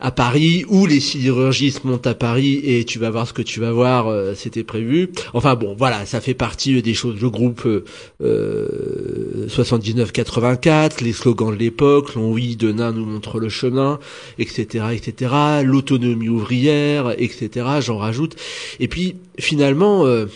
[0.00, 3.60] à Paris, où les sidérurgistes montent à Paris et tu vas voir ce que tu
[3.60, 5.10] vas voir, euh, c'était prévu.
[5.34, 7.20] Enfin bon, voilà, ça fait partie euh, des choses.
[7.20, 7.84] Le groupe euh,
[8.22, 13.98] euh, 79-84, les slogans de l'époque, l'envie de nain nous montre le chemin,
[14.38, 15.34] etc., etc.
[15.64, 17.66] L'autonomie ouvrière, etc.
[17.80, 18.36] J'en rajoute.
[18.78, 20.26] Et puis finalement, euh,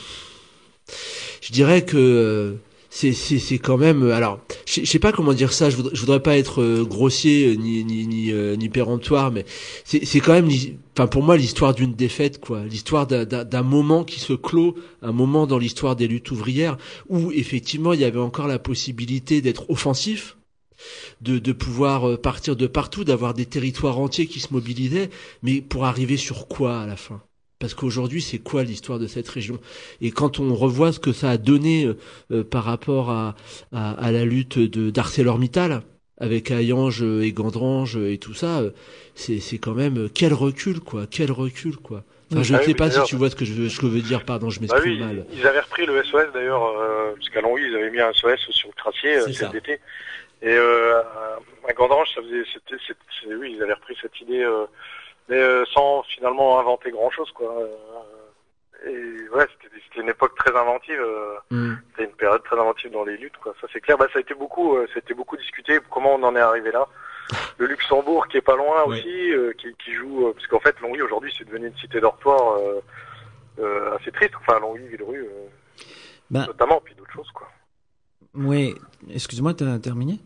[1.41, 2.53] je dirais que euh,
[2.95, 6.01] c'est c'est quand même euh, alors je sais pas comment dire ça je voudrais, je
[6.01, 9.47] voudrais pas être euh, grossier euh, ni ni ni, ni péremptoire mais
[9.85, 10.51] c'est c'est quand même
[10.95, 12.65] enfin pour moi l'histoire d'une défaite quoi.
[12.65, 16.77] L'histoire d'un moment qui se clôt un moment dans l'histoire des luttes ouvrières
[17.09, 20.37] où effectivement il y avait encore la possibilité d'être offensif
[21.23, 25.11] de, de pouvoir partir de partout, d'avoir des territoires entiers qui se mobilisaient,
[25.43, 27.23] mais pour arriver sur quoi à la fin?
[27.63, 29.61] Parce qu'aujourd'hui, c'est quoi l'histoire de cette région?
[30.01, 31.97] Et quand on revoit ce que ça a donné euh,
[32.33, 33.37] euh, par rapport à,
[33.73, 35.83] à, à la lutte de d'ArcelorMittal
[36.19, 38.71] avec Hayange et Gandrange et tout ça, euh,
[39.15, 42.03] c'est quand même euh, quel recul quoi, quel recul quoi.
[42.33, 43.87] Enfin, je Ah ne sais pas si tu vois ce que je veux, ce que
[43.87, 44.25] veux dire.
[44.25, 45.27] Pardon, je Bah m'exprime oui, mal.
[45.33, 48.41] ils avaient repris le SOS d'ailleurs, euh, parce qu'à Longwy, ils avaient mis un SOS
[48.51, 49.47] sur le euh, ça.
[49.47, 49.73] cet été.
[50.43, 50.99] Et euh,
[51.69, 54.65] à Gandrange, ça faisait, c'était, oui, ils avaient repris cette idée, euh,
[55.33, 57.51] mais euh, sans finalement inventer grand chose, quoi.
[57.59, 61.01] Euh, et ouais, c'était, une époque très inventive.
[61.01, 61.75] euh, Mm.
[61.91, 63.55] c'était une période très inventive dans les luttes, quoi.
[63.61, 63.97] Ça c'est clair.
[63.97, 65.79] Bah, ça a été beaucoup, ça a été beaucoup discuté.
[65.91, 66.87] Comment on en est arrivé là
[67.57, 71.35] Le Luxembourg qui est pas loin aussi, qui, qui joue, parce qu'en fait, Longwy aujourd'hui
[71.37, 72.59] c'est devenu une cité dortoir
[73.97, 74.35] assez triste.
[74.41, 75.29] Enfin, Longwy, Villerue,
[76.31, 77.49] Ben, notamment, puis d'autres choses, quoi.
[78.35, 78.75] oui,
[79.15, 80.19] excuse-moi, t'as terminé?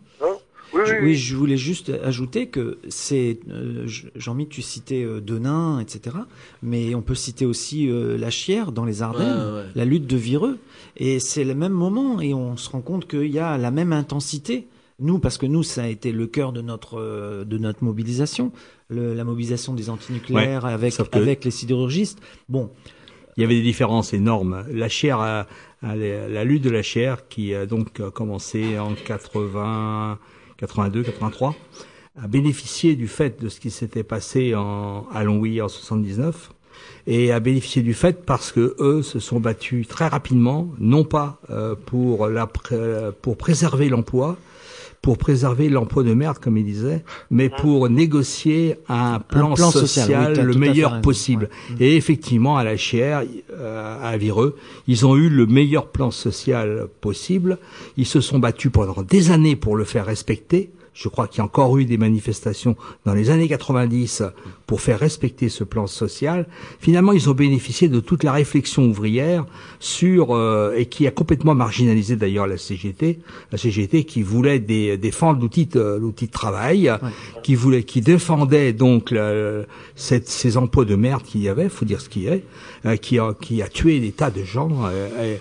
[0.76, 5.02] Oui, Je- oui, oui, je voulais juste ajouter que c'est euh, je- Jean-Mi, tu citais
[5.04, 6.16] euh, Denain, etc.
[6.62, 9.66] Mais on peut citer aussi euh, la Chière dans les Ardennes, Ouais, ouais.
[9.74, 10.58] la lutte de Vireux,
[10.96, 13.92] et c'est le même moment et on se rend compte qu'il y a la même
[13.92, 14.66] intensité.
[14.98, 18.50] Nous, parce que nous, ça a été le cœur de notre euh, de notre mobilisation,
[18.88, 22.18] le- la mobilisation des antinucléaires avec sauf que- avec les sidérurgistes.
[22.48, 22.70] Bon,
[23.38, 24.64] Il y avait des différences énormes.
[24.72, 25.18] La chair,
[25.82, 30.18] la lutte de la chair, qui a donc commencé en 80,
[30.58, 31.54] 82, 83,
[32.22, 36.50] a bénéficié du fait de ce qui s'était passé en, à Longwy en 79
[37.06, 41.40] et a bénéficié du fait parce que eux se sont battus très rapidement, non pas
[41.50, 44.36] euh, pour la pour préserver l'emploi,
[45.06, 50.04] pour préserver l'emploi de merde comme il disait, mais pour négocier un plan, plan social,
[50.04, 51.48] social, oui, t'as le meilleur possible.
[51.70, 51.76] ouais.
[51.78, 54.56] Et effectivement, à la Chière, euh, à Vireux,
[54.88, 57.58] ils ont eu le meilleur plan social possible.
[57.96, 60.70] Ils se sont battus pendant des années pour le faire respecter.
[60.98, 64.22] Je crois qu'il y a encore eu des manifestations dans les années 90
[64.66, 66.46] pour faire respecter ce plan social.
[66.80, 69.44] Finalement, ils ont bénéficié de toute la réflexion ouvrière
[69.78, 73.18] sur euh, et qui a complètement marginalisé d'ailleurs la CGT,
[73.52, 76.90] la CGT qui voulait dé- défendre l'outil de, l'outil de travail,
[77.42, 79.64] qui voulait, qui défendait donc la-
[79.96, 82.42] cette- ces emplois de merde qu'il y avait, faut dire ce qu'il y est,
[82.86, 84.70] euh, qui a qui a tué des tas de gens.
[84.86, 85.36] euh,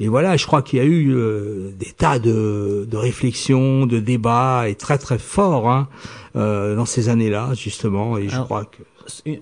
[0.00, 3.98] et, voilà, je crois qu'il y a eu euh, des tas de, de réflexions, de
[4.00, 5.88] débats, et très très forts hein,
[6.36, 8.18] euh, dans ces années-là, justement.
[8.18, 8.82] Et je crois que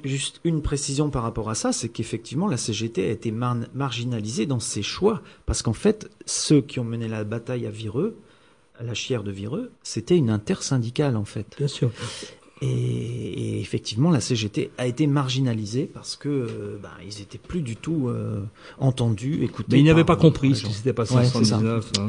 [0.05, 4.45] Juste une précision par rapport à ça, c'est qu'effectivement la CGT a été mar- marginalisée
[4.45, 8.17] dans ses choix, parce qu'en fait, ceux qui ont mené la bataille à Vireux,
[8.81, 11.47] à la chière de Vireux, c'était une intersyndicale en fait.
[11.59, 11.93] bien sûr.
[12.63, 12.67] Et,
[13.57, 17.75] et effectivement, la CGT a été marginalisée parce que euh, bah, ils étaient plus du
[17.77, 18.41] tout euh,
[18.79, 19.69] entendus, écoutés.
[19.73, 21.59] Mais ils n'avaient pas compris ce qui s'était passé Ouais, en c'est ça.
[21.59, 21.91] 79.
[21.99, 22.09] hein.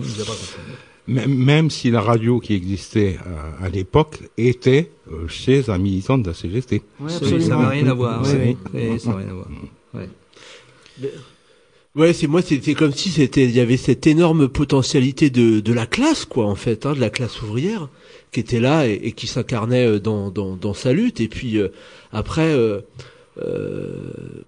[1.08, 6.18] Même, même si la radio qui existait euh, à l'époque était euh, chez un militant
[6.18, 6.82] de la CGT.
[7.02, 7.60] Ouais, Ça absolument.
[7.63, 8.22] n'avait rien à voir.
[8.24, 8.58] Oui, ouais.
[8.74, 8.80] oui.
[8.80, 9.48] Et ça n'a rien à voir.
[9.96, 10.10] Ouais.
[11.96, 15.74] Ouais, c'est moi, c'était comme si c'était, il y avait cette énorme potentialité de, de
[15.74, 17.88] la classe, quoi, en fait, hein, de la classe ouvrière,
[18.34, 21.22] qui était là et, et qui s'incarnait euh, dans, dans, dans sa lutte.
[21.22, 21.69] Et puis euh,
[22.12, 22.82] après, euh,
[23.41, 23.93] euh,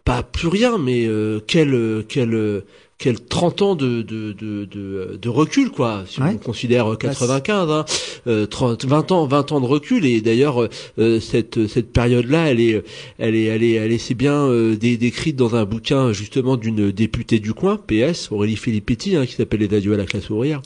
[0.04, 2.62] pas plus rien, mais euh, quel, quel,
[2.98, 6.30] quel 30 ans de, de, de, de, de recul, quoi, si Ouais.
[6.34, 7.86] on considère euh, 95, hein,
[8.28, 10.06] euh, 30, 20 ans, 20 ans de recul.
[10.06, 10.68] Et d'ailleurs,
[11.00, 12.84] euh, cette, cette période-là, elle est,
[13.18, 16.56] elle est, elle est, elle est si bien euh, dé- décrite dans un bouquin justement
[16.56, 20.30] d'une députée du coin, PS, Aurélie Filippetti, hein, qui s'appelle Les adieux à la classe
[20.30, 20.62] ouvrière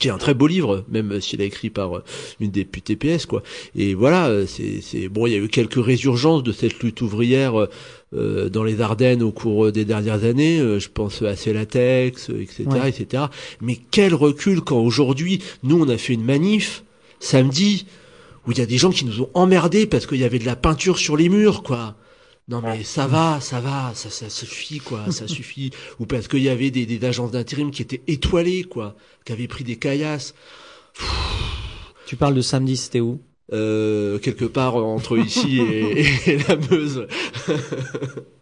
[0.00, 2.02] qui est un très beau livre, même s'il est écrit par euh,
[2.40, 3.42] une députée PS, quoi.
[3.76, 7.00] Et voilà, euh, c'est, c'est bon, il y a eu quelques résurgences de cette lutte
[7.02, 7.68] ouvrière
[8.16, 10.58] euh, dans les Ardennes au cours des dernières années.
[10.58, 12.88] euh, je pense à Celatex, etc., Ouais.
[12.88, 13.24] etc.
[13.60, 16.82] Mais quel recul quand aujourd'hui, nous, on a fait une manif
[17.20, 17.86] samedi
[18.46, 20.46] où il y a des gens qui nous ont emmerdés parce qu'il y avait de
[20.46, 21.94] la peinture sur les murs, quoi.
[22.50, 25.70] Non mais ça va, ça va, ça, ça suffit quoi, ça suffit.
[26.00, 29.46] Ou parce qu'il y avait des, des agences d'intérim qui étaient étoilées quoi, qui avaient
[29.46, 30.34] pris des caillasses.
[32.06, 33.20] Tu parles de samedi, c'était où?
[33.52, 37.06] Euh, quelque part entre ici et, et la Meuse.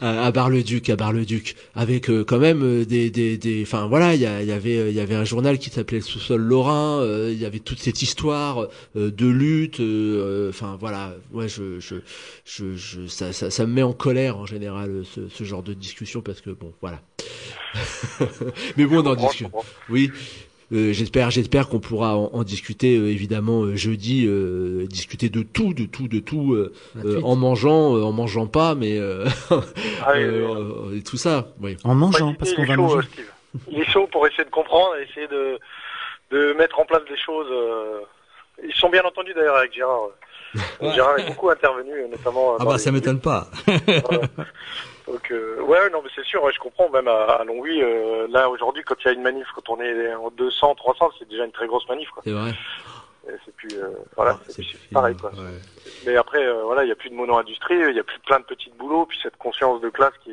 [0.00, 4.14] à à Bar-le-Duc, à Bar-le-Duc, avec euh, quand même euh, des, des, des, enfin voilà,
[4.14, 7.00] il y, y avait, euh, il y avait un journal qui s'appelait Le Sous-sol Lorrain,
[7.00, 11.80] euh, il y avait toute cette histoire euh, de lutte, euh, enfin voilà, ouais, je,
[11.80, 11.96] je,
[12.44, 15.74] je, je ça, ça, ça me met en colère en général ce, ce genre de
[15.74, 17.00] discussion parce que bon, voilà.
[18.76, 19.48] Mais bon, on en discute.
[19.88, 20.10] Oui.
[20.70, 25.42] Euh, j'espère, j'espère qu'on pourra en, en discuter euh, évidemment euh, jeudi, euh, discuter de
[25.42, 26.72] tout, de tout, de tout, euh,
[27.04, 30.92] euh, en mangeant, euh, en mangeant pas, mais euh, Ah, oui, euh, oui.
[30.94, 31.48] euh, et tout ça.
[31.62, 31.76] Oui.
[31.84, 33.08] En mangeant, parce qu'on va chaud, manger.
[33.12, 33.24] Steve.
[33.70, 35.58] Il est chaud pour essayer de comprendre, essayer de,
[36.32, 37.48] de mettre en place des choses.
[37.50, 38.00] euh,
[38.62, 40.10] Ils sont bien entendus d'ailleurs avec Gérard.
[40.94, 42.56] Gérard est beaucoup intervenu, notamment.
[42.60, 43.48] Ah bah les- ça m'étonne pas.
[45.10, 46.88] Donc, euh, ouais, non, mais c'est sûr, ouais, je comprends.
[46.90, 49.80] Même à, à Longwy, euh, là aujourd'hui, quand il y a une manif, quand on
[49.80, 52.22] est en 200, 300, c'est déjà une très grosse manif, quoi.
[52.24, 52.50] C'est vrai.
[53.28, 55.30] Et C'est plus, euh, voilà, Ah, c'est plus pareil, quoi.
[55.30, 55.58] ouais.
[56.06, 58.38] Mais après, euh, voilà, il y a plus de mono-industrie, il y a plus plein
[58.40, 60.32] de petits boulots, puis cette conscience de classe qui,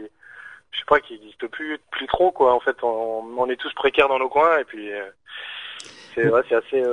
[0.72, 2.54] je sais pas, qui existe plus, plus trop, quoi.
[2.54, 5.04] En fait, on, on est tous précaires dans nos coins, et puis, euh,
[6.14, 6.84] c'est, ouais, c'est assez.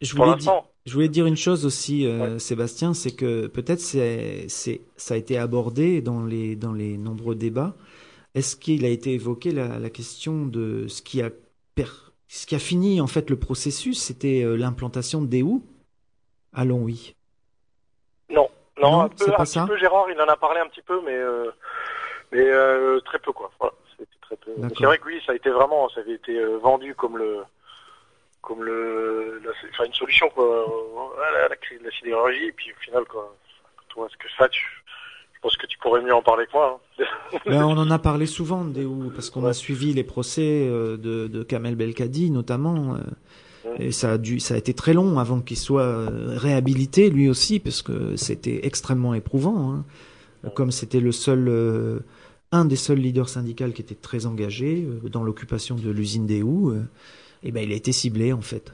[0.00, 0.70] Je voulais, dire, l'instant.
[0.86, 5.16] je voulais dire une chose aussi, euh, Sébastien, c'est que peut-être c'est, c'est, ça a
[5.16, 7.74] été abordé dans les, dans les nombreux débats.
[8.34, 11.30] Est-ce qu'il a été évoqué la, la question de ce qui a
[11.74, 15.62] per- ce qui a fini en fait le processus, c'était euh, l'implantation de Déou
[16.52, 17.14] à Longwy.
[18.30, 18.48] Non,
[18.80, 21.00] non, Non, un, peu, ça petit peu Gérard, il en a parlé un petit peu,
[21.04, 21.50] mais euh,
[22.32, 23.50] mais euh, très peu quoi.
[23.58, 24.52] Voilà, c'était très peu.
[24.56, 24.76] Mais D'accord.
[24.78, 27.40] C'est vrai que oui, ça a été vraiment, ça avait été vendu comme le
[28.42, 32.46] comme le la, enfin une solution quoi, euh, à la, la crise de la sidérurgie,
[32.46, 33.36] et puis au final quoi,
[33.96, 34.62] voit ce que ça, tu,
[35.34, 36.80] je pense que tu pourrais mieux en parler que moi.
[36.98, 37.04] hein.
[37.46, 41.26] Ben, on en a parlé souvent Déou parce qu'on a suivi les procès euh, de,
[41.28, 42.96] de Kamel Belkadi notamment.
[42.96, 42.98] euh,
[43.78, 47.60] Et ça a dû, ça a été très long avant qu'il soit réhabilité lui aussi,
[47.60, 49.72] parce que c'était extrêmement éprouvant.
[49.72, 49.84] hein.
[50.54, 52.00] Comme c'était le seul, euh,
[52.52, 56.70] un des seuls leaders syndicaux qui était très engagé euh, dans l'occupation de l'usine Déou,
[56.70, 56.82] euh,
[57.42, 58.72] et ben il a été ciblé en fait.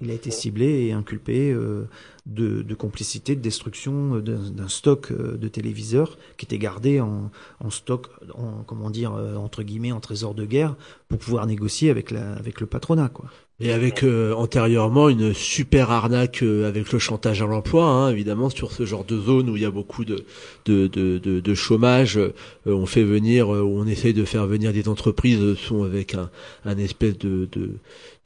[0.00, 1.88] Il a été ciblé et inculpé euh,
[2.24, 7.30] de, de complicité, de destruction euh, d'un stock euh, de téléviseurs qui était gardé en,
[7.58, 10.76] en stock, en, comment dire, entre guillemets, en trésor de guerre,
[11.08, 13.08] pour pouvoir négocier avec, la, avec le patronat.
[13.08, 13.28] Quoi.
[13.58, 18.50] Et avec euh, antérieurement une super arnaque euh, avec le chantage à l'emploi, hein, évidemment
[18.50, 20.26] sur ce genre de zone où il y a beaucoup de
[20.66, 22.32] de de, de, de chômage, euh,
[22.66, 26.28] on fait venir, euh, on essaye de faire venir des entreprises euh, sont avec un
[26.66, 27.70] un espèce de de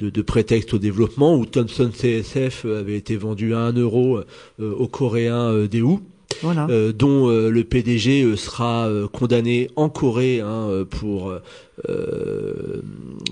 [0.00, 4.74] de, de prétexte au développement où Thomson CSF avait été vendu à 1 euro euh,
[4.74, 6.00] aux Coréens euh, Daewoo.
[6.42, 6.66] Voilà.
[6.70, 11.34] Euh, dont euh, le PDG euh, sera euh, condamné en Corée hein, euh, pour
[11.88, 12.82] euh,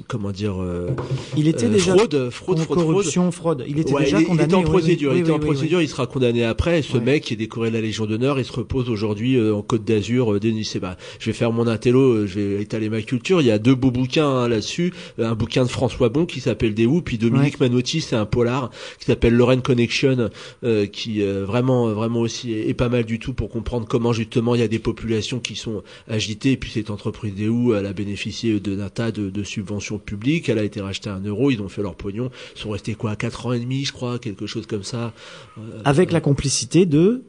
[0.06, 0.88] comment dire euh,
[1.36, 2.78] Il était euh, déjà fraude, fraude, fraude, fraude.
[2.78, 3.64] corruption, fraude.
[3.68, 4.42] Il était Ouais, déjà il condamné.
[4.42, 5.10] Il était en procédure.
[5.12, 5.82] oui, il était oui, en procédure.
[5.82, 6.78] Il sera condamné après.
[6.78, 7.00] Et ce Ouais.
[7.04, 10.38] mec qui est décoré de la Légion d'honneur, il se repose aujourd'hui en Côte d'Azur.
[10.40, 13.40] Denis, bah, je vais faire mon intello, je vais étaler ma culture.
[13.40, 14.92] Il y a deux beaux bouquins hein, là-dessus.
[15.18, 19.06] Un bouquin de François Bon qui s'appelle Déou, puis Dominique Manotti, c'est un polar qui
[19.06, 20.30] s'appelle Lorraine Connection,
[20.64, 24.54] euh, qui vraiment, vraiment aussi est, est pas mal du tout pour comprendre comment justement
[24.54, 26.52] il y a des populations qui sont agitées.
[26.52, 30.48] Et puis cette entreprise Déou, elle a bénéficié d'un tas de, de subventions publiques.
[30.48, 31.50] Elle a été rachetée à un euro.
[31.50, 32.30] Ils ont fait leur pognon.
[32.54, 35.12] Ils sont restés quoi, quatre ans et demi, je crois, quelque chose comme ça.
[35.58, 37.22] Euh, Avec la complicité de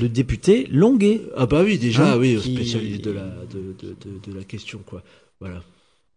[0.00, 1.20] le député Longuet.
[1.36, 4.44] Ah bah oui, déjà, Hein, oui, qui- spécialiste de la de, de, de, de la
[4.44, 5.02] question, quoi.
[5.40, 5.62] Voilà.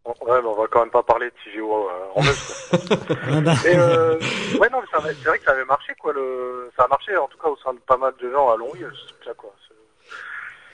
[0.06, 2.80] Ouais, mais on va quand même pas parler de CGO euh, en quoi.
[3.30, 3.54] Ah bah.
[3.64, 4.16] Mais euh,
[4.60, 4.80] ouais, non,
[5.22, 6.14] c'est vrai que ça avait marché, quoi.
[6.14, 6.72] Le...
[6.76, 8.58] Ça a marché, en tout cas, au sein de pas mal de gens à
[9.08, 9.54] truc-là, quoi.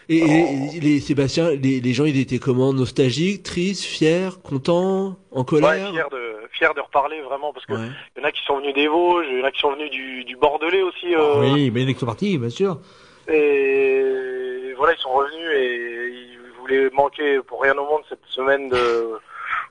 [0.10, 5.40] Et, et- les Sébastien, les, les gens, ils étaient comment Nostalgiques, tristes, fiers, contents, en
[5.40, 7.88] Ouais, colère fier de, fier de reparler, vraiment, parce que Ouais.
[8.18, 9.90] y en a qui sont venus des Vosges, il y en a qui sont venus
[9.92, 11.16] du, du Bordelais aussi.
[11.16, 12.80] Euh, Oui, mais ils sont partis, bien sûr.
[13.28, 18.70] Et voilà, ils sont revenus et ils voulaient manquer pour rien au monde cette semaine
[18.70, 19.10] de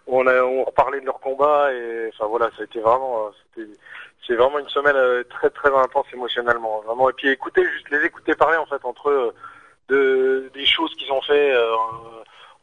[0.07, 3.27] où on a on reparlait de leur combat et enfin voilà, ça a été vraiment
[3.27, 3.71] euh, c'était
[4.27, 7.09] c'est vraiment une semaine euh, très très intense émotionnellement, vraiment.
[7.11, 9.33] Et puis écouter juste les écouter parler en fait entre eux
[9.89, 11.77] de des choses qu'ils ont fait euh,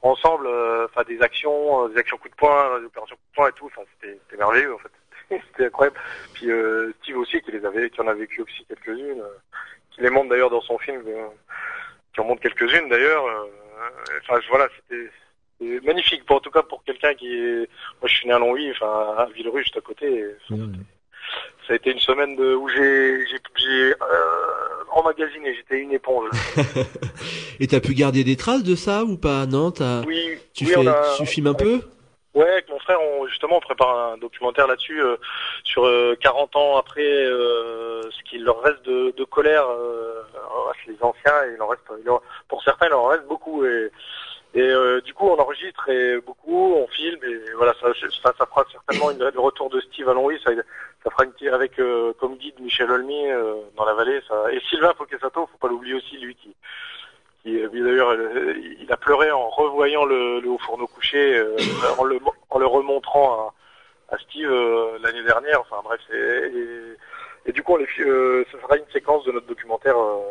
[0.02, 3.36] ensemble, euh, enfin des actions, euh, des actions coup de poing, des opérations coup de
[3.36, 3.66] poing et tout.
[3.68, 4.92] Enfin c'était merveilleux en fait,
[5.52, 6.00] c'était incroyable.
[6.34, 9.38] Puis euh, Steve aussi qui les avait, qui en a vécu aussi quelques-unes, euh,
[9.92, 11.28] qui les montre d'ailleurs dans son film, euh,
[12.14, 13.26] qui en montre quelques-unes d'ailleurs.
[14.22, 15.10] Enfin voilà, c'était
[15.84, 16.26] magnifique.
[16.26, 17.70] Pour, en tout cas pour quelqu'un qui est,
[18.00, 20.08] moi je suis né à Longwy, enfin à Villeruy juste à côté.
[20.20, 20.36] et
[21.68, 23.96] ça a été une semaine de, où j'ai j'ai j'ai, euh,
[24.92, 26.30] emmagasiné, j'étais une éponge.
[27.60, 29.46] Et t'as pu garder des traces de ça ou pas?
[29.46, 30.04] Non, t'as.
[30.06, 31.80] Oui, Tu oui, fais, a- tu filmes un peu?
[32.34, 35.18] Ouais, avec mon frère, on, justement, on prépare un documentaire là-dessus euh,
[35.66, 39.66] sur euh, 40 ans après euh, ce qu'il leur reste de, de colère.
[39.70, 40.22] Euh,
[40.86, 43.66] chez les anciens, et il en reste, il en- pour certains, il en reste beaucoup.
[43.66, 43.92] Et,
[44.54, 47.88] et euh, du coup, on enregistre et beaucoup, on filme et voilà, ça,
[48.24, 50.40] ça, ça fera certainement une, le retour de Steve à Longwy.
[50.44, 50.52] Ça,
[51.04, 54.22] ça fera une petite- avec euh, comme guide Michel Olmy euh, dans la vallée.
[54.28, 56.56] Ça, et Sylvain Fokesato, faut pas l'oublier aussi, lui qui
[57.44, 61.56] qui euh, d'ailleurs euh, il a pleuré en revoyant le, le haut fourneau couché euh,
[61.98, 62.20] en, le,
[62.52, 63.54] en le remontrant
[64.10, 65.60] à, à Steve euh, l'année dernière.
[65.62, 66.96] Enfin bref c'est et,
[67.48, 70.22] et du coup on les, euh, ça sera une séquence de notre documentaire euh,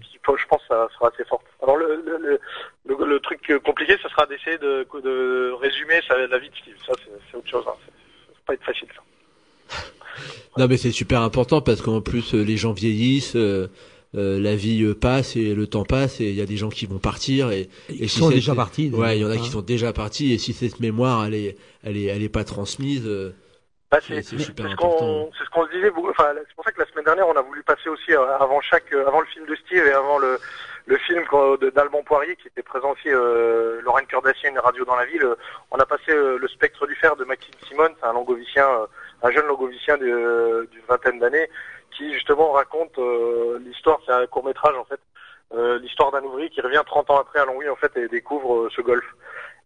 [0.00, 1.44] qui je pense ça sera assez forte.
[1.60, 2.38] Alors le, le, le,
[2.86, 6.76] le- truc compliqué ça sera d'essayer de, de résumer sa- la vie de Steve.
[6.86, 6.92] Ça
[7.32, 7.74] c'est autre chose hein.
[7.84, 7.90] ça
[8.32, 9.02] va pas être facile ça
[10.56, 13.68] Non, mais c'est super important parce qu'en plus euh, les gens vieillissent, euh,
[14.16, 16.86] euh, la vie passe et le temps passe et il y a des gens qui
[16.86, 19.46] vont partir et, Ils et si sont déjà partis, Ouais, il y en a qui
[19.46, 19.52] hein.
[19.52, 23.06] sont déjà partis et si cette mémoire elle est elle est elle est pas transmise,
[23.06, 23.32] euh,
[23.92, 24.98] Bah, c'est super ce important.
[24.98, 25.92] qu'on c'est ce qu'on se disait.
[26.10, 28.92] Enfin, c'est pour ça que la semaine dernière, on a voulu passer aussi avant chaque,
[28.92, 30.38] avant le film de Steve et avant le
[30.90, 31.22] le film
[31.74, 35.24] d'Alban Poirier qui était présent aussi, euh, Lorraine Cœur d'Acier, une radio dans la ville.
[35.70, 38.86] On a passé euh, le spectre du fer de Maxime Simone, c'est un longovicien, euh,
[39.22, 41.48] un jeune longovicien de- d'une vingtaine d'années
[41.96, 44.00] qui justement raconte euh, l'histoire.
[44.06, 45.00] C'est un court métrage en fait.
[45.52, 48.54] euh, l'histoire d'un ouvrier qui revient 30 ans après à Longwy en fait et découvre
[48.56, 49.04] euh, ce golf.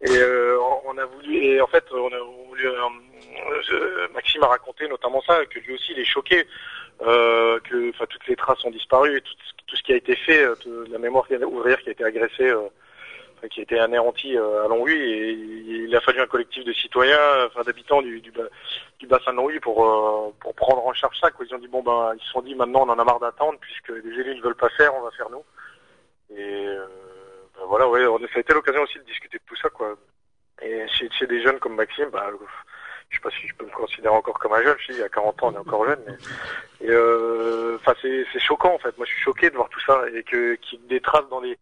[0.00, 4.88] Et euh, on a voulu et en fait on a voulu, euh, Maxime a raconté
[4.88, 6.46] notamment ça que lui aussi il est choqué
[7.00, 9.34] que toutes les traces ont disparu et tout,
[9.66, 10.46] tout ce qui a été fait
[10.90, 12.50] la mémoire ouvrière qui a été agressée
[13.48, 16.72] qui a été anéantie euh, à Longwy et il, il a fallu un collectif de
[16.72, 18.32] citoyens enfin d'habitants du, du,
[18.98, 21.68] du bassin de Longwy pour euh, pour prendre en charge ça quoi ils ont dit
[21.68, 24.36] bon ben ils se sont dit maintenant on en a marre d'attendre puisque les élus
[24.36, 25.44] ne veulent pas faire on va faire nous
[26.30, 26.86] et euh,
[27.56, 29.96] ben voilà, ouais, ça a été l'occasion aussi de discuter de tout ça, quoi.
[30.62, 32.30] Et chez, chez des jeunes comme Maxime, bah,
[33.10, 35.08] je sais pas si je peux me considérer encore comme un jeune, je dis, à
[35.08, 36.00] 40 ans, on est encore jeune,
[36.80, 38.96] mais, euh, c'est, choquant, en fait.
[38.96, 41.58] Moi, je suis choqué de voir tout ça, et que, qu'il y dans les,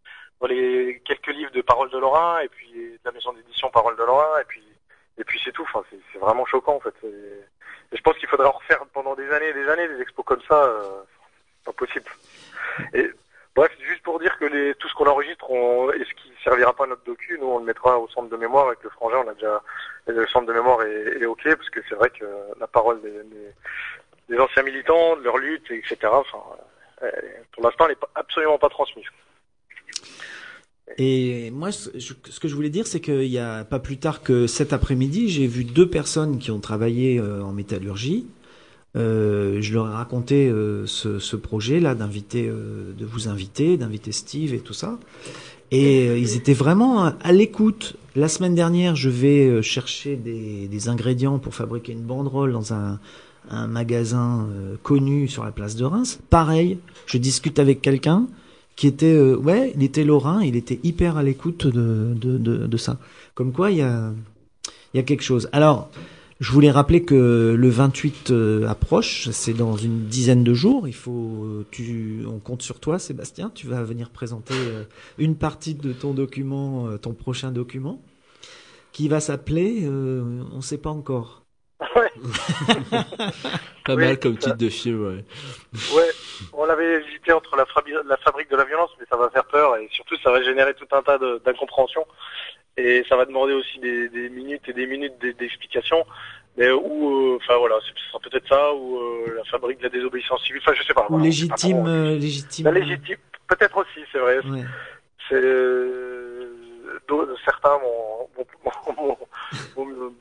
[0.48, 4.02] les quelques livres de Parole de Lorrain, et puis, de la maison d'édition Parole de
[4.02, 4.62] Lorrain, et puis,
[5.18, 5.62] et puis c'est tout.
[5.62, 6.94] Enfin, c'est, vraiment choquant, en fait.
[7.04, 10.24] Et je pense qu'il faudrait en refaire pendant des années et des années, des expos
[10.24, 11.02] comme ça, euh,
[11.58, 12.10] c'est pas possible.
[12.94, 13.10] Et,
[13.54, 16.72] Bref, juste pour dire que les, tout ce qu'on enregistre, on, et ce qui servira
[16.72, 19.18] pas à notre docu, nous on le mettra au centre de mémoire avec le frangin.
[19.26, 19.62] On a déjà
[20.06, 22.24] le centre de mémoire est, est ok parce que c'est vrai que
[22.58, 23.52] la parole des, des,
[24.30, 25.98] des anciens militants, de leur lutte, etc.
[26.04, 26.42] Enfin,
[27.02, 27.10] euh,
[27.52, 29.04] pour l'instant, elle n'est absolument pas transmise.
[30.98, 34.46] Et moi, ce que je voulais dire, c'est qu'il y a pas plus tard que
[34.46, 38.26] cet après-midi, j'ai vu deux personnes qui ont travaillé euh, en métallurgie.
[38.94, 44.60] Euh, je leur ai raconté euh, ce, projet-là d'inviter, de vous inviter, d'inviter Steve et
[44.60, 44.98] tout ça.
[45.70, 47.96] Et ils étaient vraiment à, l'écoute.
[48.14, 52.98] La semaine dernière, je vais chercher des, ingrédients pour fabriquer une banderole dans un,
[53.50, 54.46] magasin
[54.82, 56.20] connu sur la place de Reims.
[56.28, 58.26] Pareil, je discute avec quelqu'un
[58.76, 62.76] qui était, euh, ouais, il était lorrain, il était hyper à l'écoute de, de, de,
[62.76, 62.98] ça.
[63.34, 64.12] Comme quoi, il y a,
[64.94, 65.48] y a quelque chose.
[65.52, 65.90] Alors,
[66.40, 70.88] je voulais rappeler que le 28 euh, approche, c'est dans une dizaine de jours.
[70.88, 73.50] Il faut, euh, tu, on compte sur toi, Sébastien.
[73.54, 74.54] Tu vas venir présenter
[75.18, 78.00] une partie de ton document, ton prochain document,
[78.92, 81.41] qui va s'appeler, on ne sait pas encore.
[83.84, 85.24] Pas Oui, mal comme titre de film, ouais.
[85.94, 86.10] Ouais,
[86.52, 89.88] on avait hésité entre la, fabrique de la violence, mais ça va faire peur et
[89.90, 92.06] surtout ça va générer tout un tas d'incompréhensions
[92.76, 96.04] et ça va demander aussi des, des minutes et des minutes d'explications.
[96.56, 99.84] Mais ou, euh, enfin voilà, c'est ce sera peut-être ça ou euh, la fabrique de
[99.84, 100.60] la désobéissance civile.
[100.62, 101.06] Enfin, je sais pas.
[101.06, 102.64] Ou voilà, légitime, c'est pas trop- euh, légitime.
[102.66, 103.16] La légitime,
[103.48, 104.38] peut-être aussi, c'est vrai.
[104.46, 104.64] Ouais.
[105.28, 106.21] C'est euh,
[107.44, 108.28] certains m'ont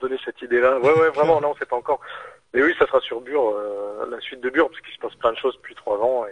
[0.01, 0.79] donné cette idée-là.
[0.79, 1.99] Ouais, ouais, vraiment, non, c'est pas encore.
[2.53, 5.15] Mais oui, ça sera sur Bure, euh, la suite de Bure, parce qu'il se passe
[5.15, 6.25] plein de choses depuis trois ans.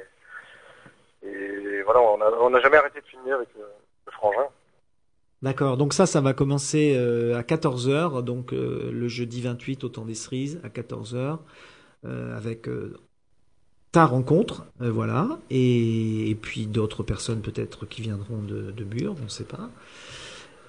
[1.24, 3.64] Et, voilà, on on n'a jamais arrêté de filmer avec le,
[4.12, 4.48] frangin.
[5.42, 9.90] D'accord, donc ça, ça va commencer euh, à 14h, donc euh, le jeudi 28 au
[9.90, 11.38] temps des cerises, à 14h,
[12.06, 12.68] euh, avec
[13.92, 19.24] ta rencontre, voilà, et, et puis d'autres personnes peut-être qui viendront de, de Bure, on
[19.24, 19.70] ne sait pas.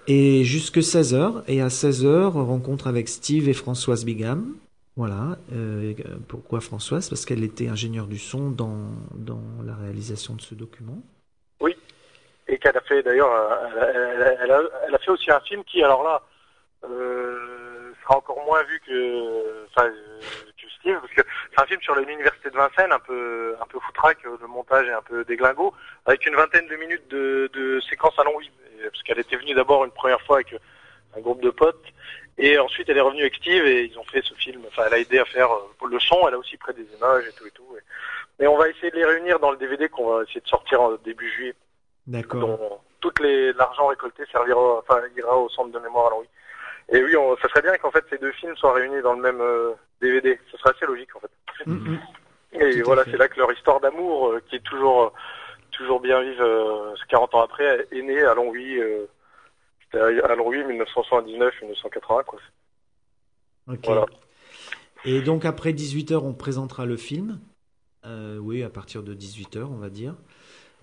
[0.07, 4.55] Et jusque 16h, et à 16h, rencontre avec Steve et Françoise Bigam.
[4.97, 5.95] Voilà, euh,
[6.29, 7.09] pourquoi Françoise?
[7.09, 10.99] Parce qu'elle était ingénieure du son dans, dans la réalisation de ce document.
[12.49, 15.85] Et qu'elle a fait d'ailleurs, euh, elle, a, elle a fait aussi un film qui,
[15.85, 16.21] alors là,
[16.85, 22.51] euh, sera encore moins vu que, que Steve, parce que c'est un film sur l'université
[22.51, 25.73] de Vincennes, un peu, un peu foutraque, le montage est un peu déglingo,
[26.07, 28.51] avec une vingtaine de minutes de, de séquences à long oui,
[28.85, 30.59] parce qu'elle était venue d'abord une première fois avec euh,
[31.17, 31.85] un groupe de potes,
[32.39, 34.63] et ensuite elle est revenue avec Steve et ils ont fait ce film.
[34.69, 37.25] Enfin, elle a aidé à faire euh, le son, elle a aussi pris des images
[37.27, 37.67] et tout et tout.
[38.39, 40.81] Et, on va essayer de les réunir dans le DVD qu'on va essayer de sortir
[40.81, 41.55] en début juillet
[42.07, 42.41] D'accord.
[42.41, 42.81] dont
[43.23, 46.29] les l'argent récolté servira, enfin ira au centre de mémoire à Louis.
[46.93, 49.23] Et oui, on, ça serait bien qu'en fait ces deux films soient réunis dans le
[49.23, 50.39] même euh, DVD.
[50.51, 51.31] Ce serait assez logique en fait.
[51.67, 51.99] Mm, mm.
[52.53, 55.11] Et Tout voilà, c'est là que leur histoire d'amour, euh, qui est toujours euh,
[55.81, 58.79] toujours bien vive, euh, 40 ans après, est née à Longwy.
[58.79, 59.07] Euh,
[59.95, 62.39] à Longwy, 1979-1980 quoi.
[63.69, 63.81] Ok.
[63.85, 64.07] Voilà.
[65.05, 67.41] Et donc après 18h, on présentera le film.
[68.07, 70.15] Euh, oui, à partir de 18h, on va dire.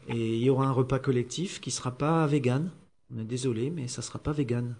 [0.07, 2.71] Et il y aura un repas collectif qui sera pas vegan.
[3.15, 4.75] On est désolé, mais ça sera pas vegan.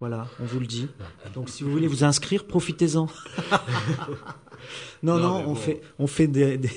[0.00, 0.88] Voilà, on vous le dit.
[1.34, 3.06] Donc si vous voulez vous inscrire, profitez-en.
[5.02, 5.54] non, Non, on bon.
[5.54, 6.58] fait, on fait des.
[6.58, 6.70] des-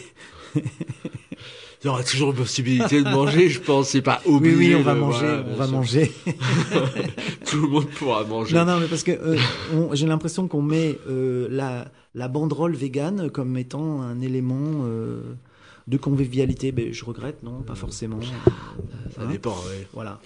[1.84, 3.90] Il y aura toujours une possibilité de manger, je pense.
[3.90, 4.56] C'est pas Oui, obligé.
[4.56, 5.74] oui, on va de- manger, voilà, on va sûr.
[5.76, 6.12] manger.
[7.46, 8.56] Tout le monde pourra manger.
[8.56, 9.38] Non, non, mais parce que euh,
[9.74, 15.22] on- j'ai l'impression qu'on met euh, la, la banderole végane comme étant un élément euh,
[15.88, 16.72] de convivialité.
[16.72, 18.20] Ben, je regrette, non, pas forcément.
[18.22, 19.88] Ça Hein dépend, ouais.
[19.94, 20.20] Voilà.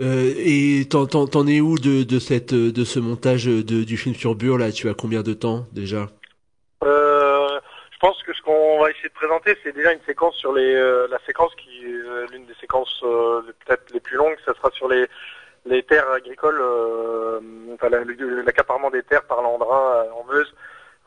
[0.00, 3.96] Euh, et t'en, t'en, t'en es où de, de cette, de ce montage de, du
[3.96, 4.72] film sur Bure là?
[4.72, 6.10] Tu as combien de temps déjà?
[6.82, 7.48] Euh,
[7.92, 11.06] je pense que qu'on va essayer de présenter, c'est déjà une séquence sur les, euh,
[11.08, 14.88] la séquence qui, euh, l'une des séquences euh, peut-être les plus longues, ça sera sur
[14.88, 15.06] les,
[15.66, 16.60] les terres agricoles,
[17.74, 20.52] enfin l'accaparement des terres par l'Andrin en Meuse,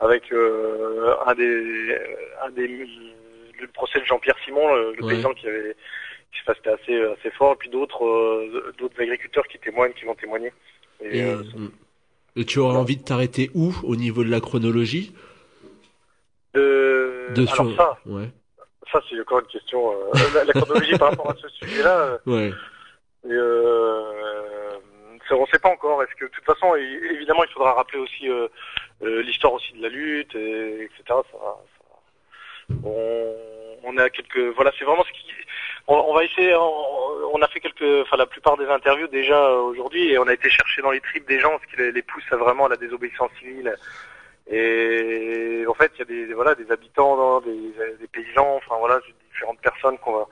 [0.00, 1.98] avec un des,
[2.46, 2.68] un des,
[3.60, 5.14] le procès de Jean-Pierre Simon, le, le Ouais.
[5.14, 5.76] paysan qui avait,
[6.32, 10.14] qui se passait assez, assez fort, et puis d'autres, d'autres agriculteurs qui témoignent, qui vont
[10.14, 10.52] témoigner.
[11.02, 11.34] Et, et.
[12.36, 15.14] Et tu aurais envie de t'arrêter où au niveau de la chronologie?
[16.54, 18.28] De, de alors sur- ça, Ouais.
[18.92, 19.90] Ça, c'est encore une question.
[19.92, 22.52] euh, la, la chronologie par rapport à ce sujet-là, euh, Ouais.
[23.26, 24.70] euh,
[25.30, 26.02] on ne sait pas encore.
[26.02, 28.46] Est-ce que, de toute façon, évidemment, il faudra rappeler aussi euh,
[29.02, 31.02] euh, l'histoire aussi de la lutte, et, etc.
[31.08, 33.34] Ça, ça- on,
[33.84, 34.54] on a quelques.
[34.54, 35.26] Voilà, c'est vraiment ce qui.
[35.88, 36.54] On, on va essayer.
[36.54, 36.74] On,
[37.34, 40.32] on a fait quelques, enfin, la plupart des interviews déjà euh, aujourd'hui, et on a
[40.34, 42.68] été chercher dans les tripes des gens, ce qui les, les pousse à vraiment à
[42.68, 43.74] la désobéissance civile.
[44.50, 49.00] Et en fait, il y a des, voilà des habitants, des, des paysans, enfin voilà,
[49.32, 50.26] différentes personnes qu'on va,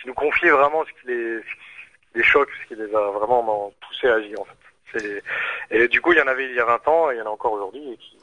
[0.00, 3.00] qui nous confient vraiment ce qui les, ce qui les choque, ce qui les a
[3.10, 5.22] vraiment poussés à agir en fait.
[5.70, 7.22] Et du coup, il y en avait il y a 20 ans, et il y
[7.22, 7.92] en a encore aujourd'hui.
[7.92, 8.18] et qui-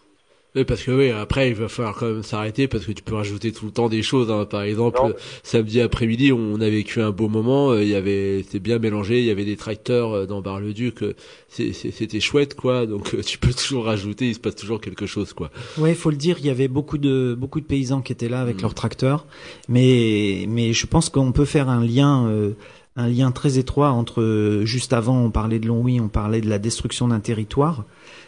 [0.56, 3.14] Oui, parce que oui, après il va falloir quand même s'arrêter parce que tu peux
[3.14, 4.32] rajouter tout le temps des choses.
[4.32, 4.46] hein.
[4.50, 5.14] Par exemple, Non.
[5.44, 7.72] samedi après-midi, on a vécu un beau moment.
[7.74, 9.20] euh, Il y avait, c'était bien mélangé.
[9.20, 11.04] Il y avait des tracteurs euh, dans Bar-le-Duc.
[11.04, 11.14] euh,
[11.50, 12.88] C'était chouette, quoi.
[12.88, 14.30] Donc tu peux toujours rajouter.
[14.30, 15.52] Il se passe toujours quelque chose, quoi.
[15.78, 18.30] Ouais, il faut le dire, il y avait beaucoup de beaucoup de paysans qui étaient
[18.30, 18.62] là avec Mm.
[18.62, 19.28] leurs tracteurs,
[19.70, 22.52] mais mais je pense qu'on peut faire un lien euh,
[22.98, 26.50] un lien très étroit entre euh, juste avant on parlait de Longwy, on parlait de
[26.50, 27.86] la destruction d'un territoire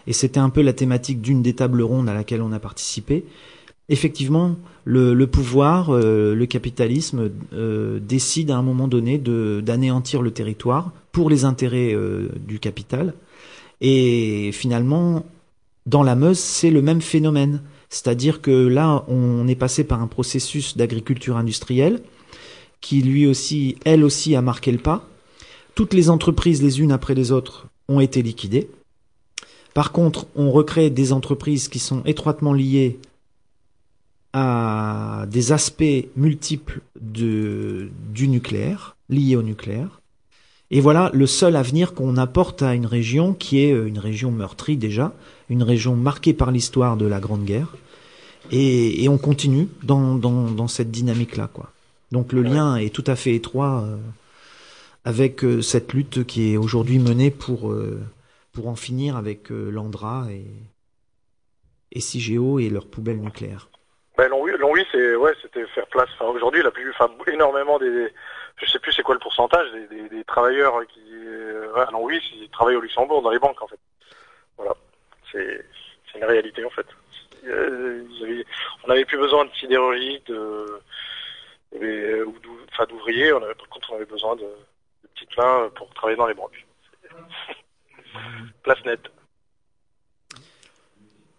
[0.07, 3.25] et c'était un peu la thématique d'une des tables rondes à laquelle on a participé.
[3.91, 4.55] Effectivement,
[4.85, 11.31] le, pouvoir, euh, le capitalisme euh, décide à un moment donné d'anéantir le territoire pour
[11.31, 11.95] les intérêts
[12.45, 13.15] du capital
[13.81, 15.25] et finalement
[15.87, 17.61] dans la Meuse, c'est le même phénomène.
[17.89, 22.03] C'est-à-dire que là, on est passé par un processus d'agriculture industrielle
[22.81, 25.07] qui lui aussi, elle aussi, a marqué le pas.
[25.75, 28.69] Toutes les entreprises, les unes après les autres, ont été liquidées.
[29.73, 32.99] Par contre, on recrée des entreprises qui sont étroitement liées
[34.33, 39.99] à des aspects multiples du nucléaire, liés au nucléaire.
[40.71, 44.31] Et voilà le seul avenir qu'on apporte à une région qui est euh, une région
[44.31, 45.13] meurtrie déjà,
[45.49, 47.75] une région marquée par l'histoire de la Grande Guerre.
[48.51, 51.49] Et, on continue dans, dans, dans cette dynamique-là.
[51.53, 51.71] quoi.
[52.11, 53.97] Donc le lien est tout à fait étroit euh,
[55.05, 58.01] avec euh, cette lutte qui est aujourd'hui menée pour, euh,
[58.51, 60.45] pour en finir avec l'Andra et,
[61.91, 63.69] et et leurs poubelles nucléaires.
[64.17, 66.09] Ben, Longwy, c'est ouais, c'était faire place.
[66.15, 68.09] Enfin, aujourd'hui, la plus, enfin, énormément des,
[68.57, 72.19] je sais plus c'est quoi le pourcentage des, des, des travailleurs qui, euh, à Longwy,
[72.35, 73.79] ils travaillent au Luxembourg dans les banques en fait.
[74.57, 74.75] Voilà,
[75.31, 75.63] c'est
[76.15, 76.85] une réalité en fait.
[77.45, 78.45] Avaient-
[78.83, 80.65] on n'avait plus besoin de sidérurgie, de,
[81.73, 83.33] et, ou d'ou- enfin, d'ouvriers.
[83.33, 86.33] On avait, par contre, on avait besoin de, de petites mains pour travailler dans les
[86.33, 86.65] banques.
[88.63, 89.09] Place nette.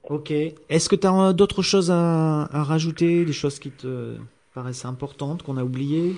[0.05, 0.31] Ok.
[0.31, 4.17] Est-ce que tu as d'autres choses à, à rajouter, des choses qui te
[4.55, 6.15] paraissent importantes, qu'on a oubliées?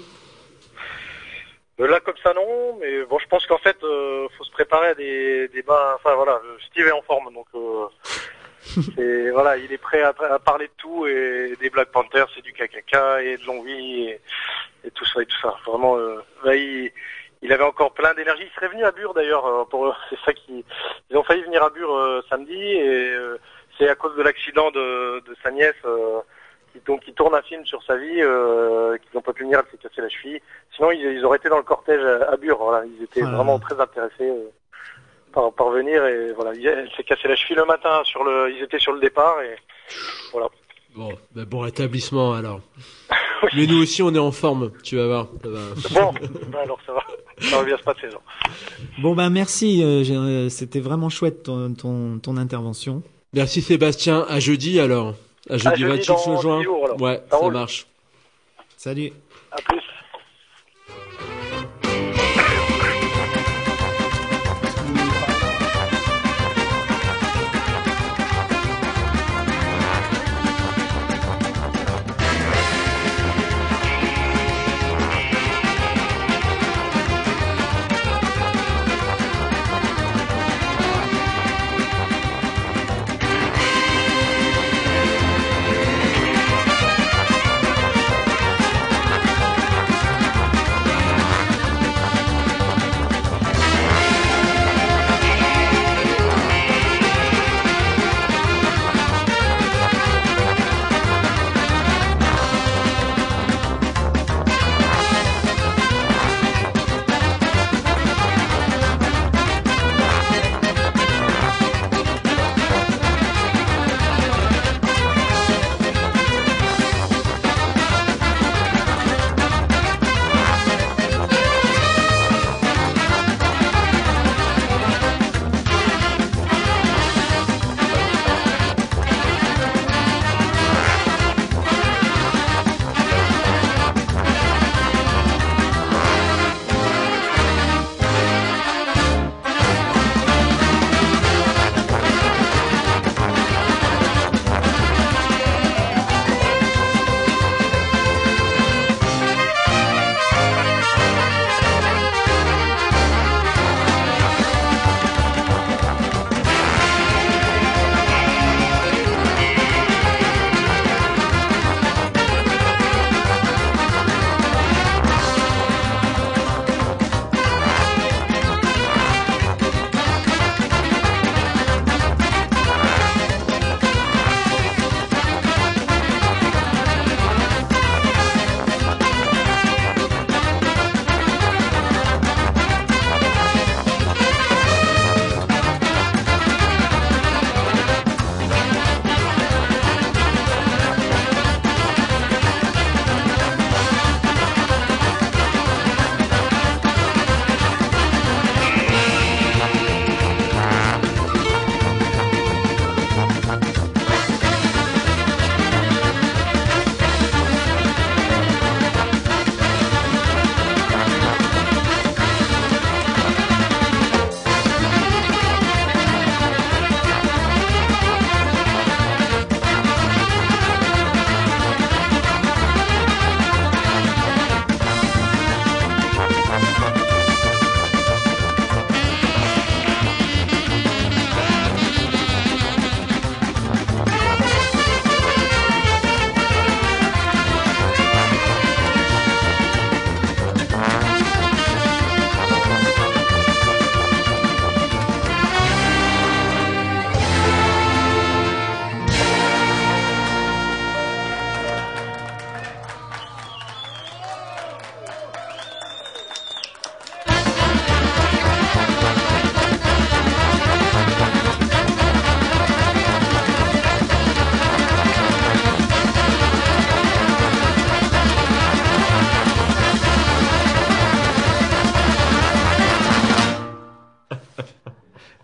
[1.81, 2.79] Euh, Là, comme ça, non.
[2.81, 5.95] Mais bon, je pense qu'en fait, euh, faut se préparer à des débats.
[5.97, 7.87] Enfin, voilà, euh, Steve est en forme, donc euh,
[8.97, 12.43] c'est- voilà, il est prêt à, à parler de tout et des Black Panthers, c'est
[12.43, 14.21] du KKK et de Longwy et,
[14.85, 15.55] et tout ça et tout ça.
[15.67, 16.21] Vraiment, euh,
[16.55, 16.91] il,
[17.43, 18.45] il avait encore plein d'énergie.
[18.47, 19.47] Il serait venu à Bure d'ailleurs.
[19.47, 20.65] euh, Pour c'est ça qui,
[21.11, 23.39] ils ont failli venir à Bure euh, samedi et euh,
[23.79, 25.75] c'est à cause de l'accident de, de sa nièce.
[25.85, 26.21] euh,
[26.73, 29.59] qui, donc, qui tourne un film sur sa vie, euh, qu'ils n'ont pas pu venir,
[29.59, 30.41] elle s'est cassé la cheville.
[30.75, 32.57] Sinon, ils, ils auraient été dans le cortège à, à Bure.
[32.57, 34.33] Voilà, ils étaient Ah vraiment très intéressés
[35.33, 38.03] par, par venir et voilà, il- elle s'est cassé la cheville le matin.
[38.05, 39.57] Sur le, ils étaient sur le départ et
[40.33, 40.49] voilà.
[40.95, 42.61] Bon, ben bon rétablissement alors.
[43.57, 44.71] Mais nous aussi, on est en forme.
[44.85, 45.27] Tu vas voir.
[45.43, 46.01] ça va.
[46.05, 46.13] Bon,
[46.49, 47.03] ben alors ça va,
[47.41, 48.07] ça va bien se passer.
[48.07, 48.23] alors.
[48.99, 53.03] Bon ben merci, euh, euh, c'était vraiment chouette ton, ton, ton intervention.
[53.33, 54.27] Merci Sébastien.
[54.29, 55.15] À jeudi alors.
[55.51, 56.63] À jeudi, jeudi 28 dans juin.
[56.63, 57.01] jours.
[57.01, 57.87] Ouais, Ça marche.
[58.77, 59.13] Salut.
[59.51, 59.81] À plus.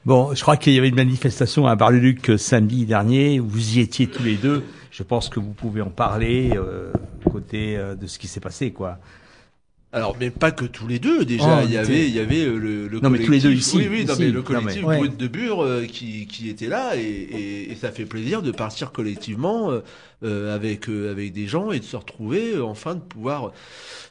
[0.08, 3.40] Bon, je crois qu'il y avait une manifestation à Bar-le-Duc euh, samedi dernier.
[3.40, 4.64] Vous y étiez tous les deux.
[4.90, 6.90] Je pense que vous pouvez en parler euh,
[7.30, 8.96] côté euh, de ce qui s'est passé, quoi.
[9.92, 11.26] Alors, mais pas que tous les deux.
[11.26, 13.50] Déjà, Oh, il y avait, il y avait le, le Non, mais tous les deux
[13.50, 16.26] collectif- ici, Oui, oui, non, mais le Non, collectif mais- Brut de Bure euh, qui,
[16.26, 19.70] qui était là et, et, et ça fait plaisir de partir collectivement
[20.22, 23.52] euh, avec euh, avec des gens et de se retrouver enfin de pouvoir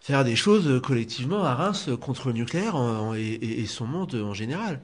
[0.01, 3.85] faire des choses collectivement à Reims contre le nucléaire en- en- et, et- et son
[3.87, 4.79] monde en général.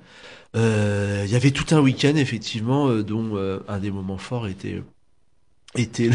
[0.55, 4.47] Euh, Il y avait tout un week-end effectivement euh, dont euh, un des moments forts
[4.47, 4.83] était
[5.75, 6.09] était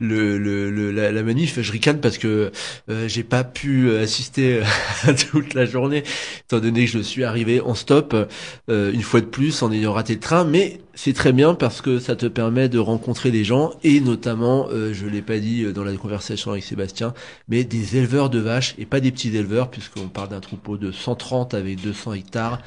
[0.00, 1.60] le, le, le- la, la manif.
[1.60, 2.52] Je ricane parce que
[2.90, 4.62] euh, j'ai pas pu assister
[5.30, 6.04] toute la journée,
[6.44, 8.14] étant donné que je suis arrivé en stop
[8.70, 10.44] euh, une fois de plus en ayant raté le train.
[10.44, 14.68] Mais c'est très bien parce que ça te permet de rencontrer des gens et notamment,
[14.70, 17.14] euh, je l'ai pas dit euh, dans la conversation avec Sébastien,
[17.48, 20.92] mais des éleveurs de vaches et pas des petits éleveurs puisqu'on parle d'un troupeau de
[20.92, 22.60] 130 avec 200 hectares.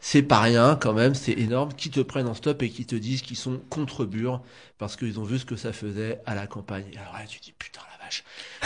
[0.00, 2.96] C'est pas rien quand même, c'est énorme, qui te prennent en stop et qui te
[2.96, 4.42] disent qu'ils sont contre Bure
[4.78, 6.86] parce qu'ils ont vu ce que ça faisait à la campagne.
[6.98, 7.99] Alors là, tu dis putain la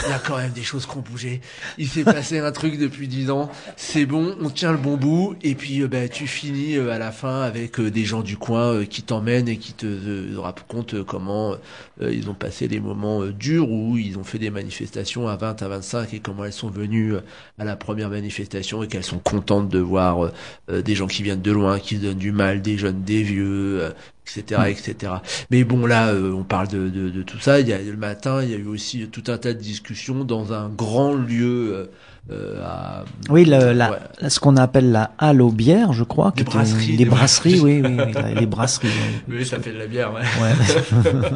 [0.03, 1.41] il y a quand même des choses qui ont bougé.
[1.77, 5.35] Il s'est passé un truc depuis dix ans, c'est bon, on tient le bon bout.
[5.41, 8.37] Et puis euh, ben, tu finis euh, à la fin avec euh, des gens du
[8.37, 11.55] coin euh, qui t'emmènent et qui te racontent comment
[12.01, 15.67] ils ont passé des moments durs où ils ont fait des manifestations à 20 à
[15.67, 17.15] 25 et comment elles sont venues
[17.57, 20.31] à la première manifestation et qu'elles sont contentes de voir
[20.69, 23.93] des gens qui viennent de loin, qui se donnent du mal, des jeunes, des vieux,
[24.25, 25.13] etc., etc.
[25.51, 27.59] Mais bon, là, euh, on parle de, de, de tout ça.
[27.59, 30.23] Il y a le matin, il y a eu aussi tout un tas de discussions
[30.23, 31.85] dans un grand lieu euh,
[32.31, 33.97] euh, à Oui, le- la, Ouais.
[34.19, 36.31] la- ce qu'on appelle la halle aux bières, je crois.
[36.35, 38.87] Des était- brasseries, Des brasseries, oui, oui, oui, la- les brasseries.
[39.29, 39.45] oui.
[39.45, 40.21] Ça fait de la bière, ouais.
[40.41, 41.29] Ouais.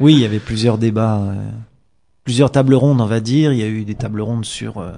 [0.00, 1.34] oui, il y avait plusieurs débats, euh,
[2.24, 3.52] plusieurs tables rondes, on va dire.
[3.52, 4.92] Il y a eu des tables rondes sur euh,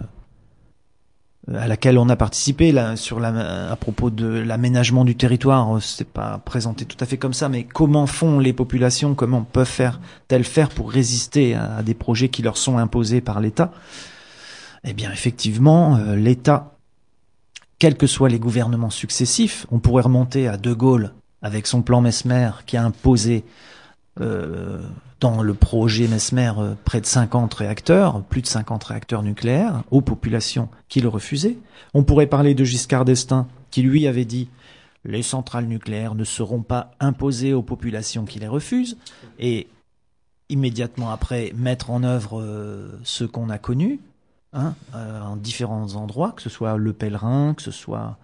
[1.55, 5.76] à laquelle on a participé là, sur à propos de l'aménagement du territoire.
[5.76, 9.42] Euh, C'est pas présenté tout à fait comme ça, mais comment font les populations, comment
[9.42, 13.72] peuvent faire-elles faire pour résister à, des projets qui leur sont imposés par l'État?
[14.84, 16.76] Eh bien, effectivement, euh, l'État,
[17.78, 22.01] quels que soient les gouvernements successifs, on pourrait remonter à De Gaulle avec son plan
[22.01, 23.44] Mesmer qui a imposé
[25.21, 30.01] dans le projet Mesmer euh, près de 50 réacteurs, plus de 50 réacteurs nucléaires, aux
[30.01, 31.59] populations qui le refusaient.
[31.95, 34.49] On pourrait parler de Giscard d'Estaing qui lui avait dit
[35.05, 38.97] les centrales nucléaires ne seront pas imposées aux populations qui les refusent
[39.39, 39.69] et
[40.51, 44.01] immédiatement après mettre en œuvre euh, ce qu'on a connu
[44.53, 48.16] hein, euh, en différents endroits, que ce soit le pèlerin, que ce soit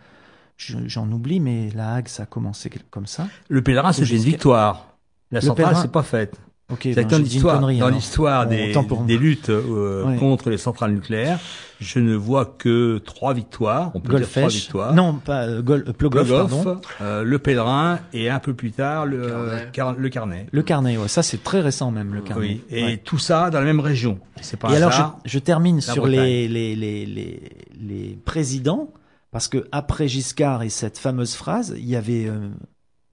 [0.56, 3.26] je- j'en oublie, mais la Hague ça a commencé comme ça.
[3.48, 4.86] Le pèlerin, C'est une victoire.
[5.30, 6.34] La Le centrale, pèlerin- c'est pas faite.
[6.72, 7.98] Ok, C'est ben, dans l'histoire, connerie, dans alors.
[7.98, 10.16] l'histoire Bon, des, pour luttes euh, Ouais.
[10.16, 11.38] contre les centrales nucléaires,
[11.78, 13.90] je ne vois que trois victoires.
[13.92, 14.62] On peut dire trois Golfech.
[14.62, 14.94] victoires.
[14.94, 16.80] Non, pas euh, Gol- euh, Plogoff, Plogoff, pardon.
[17.02, 19.68] euh, le pèlerin et un peu plus tard le Carnet.
[19.74, 20.46] car- le carnet.
[20.52, 22.40] Le carnet, ouais, ça c'est très récent même le carnet.
[22.46, 22.96] Oui, et Ouais.
[22.96, 24.18] tout ça dans la même région.
[24.40, 24.90] C'est pas Et alors
[25.26, 27.42] je, termine sur les, les, les, les,
[27.78, 28.88] les présidents,
[29.32, 32.26] parce que après Giscard et cette fameuse phrase, il y avait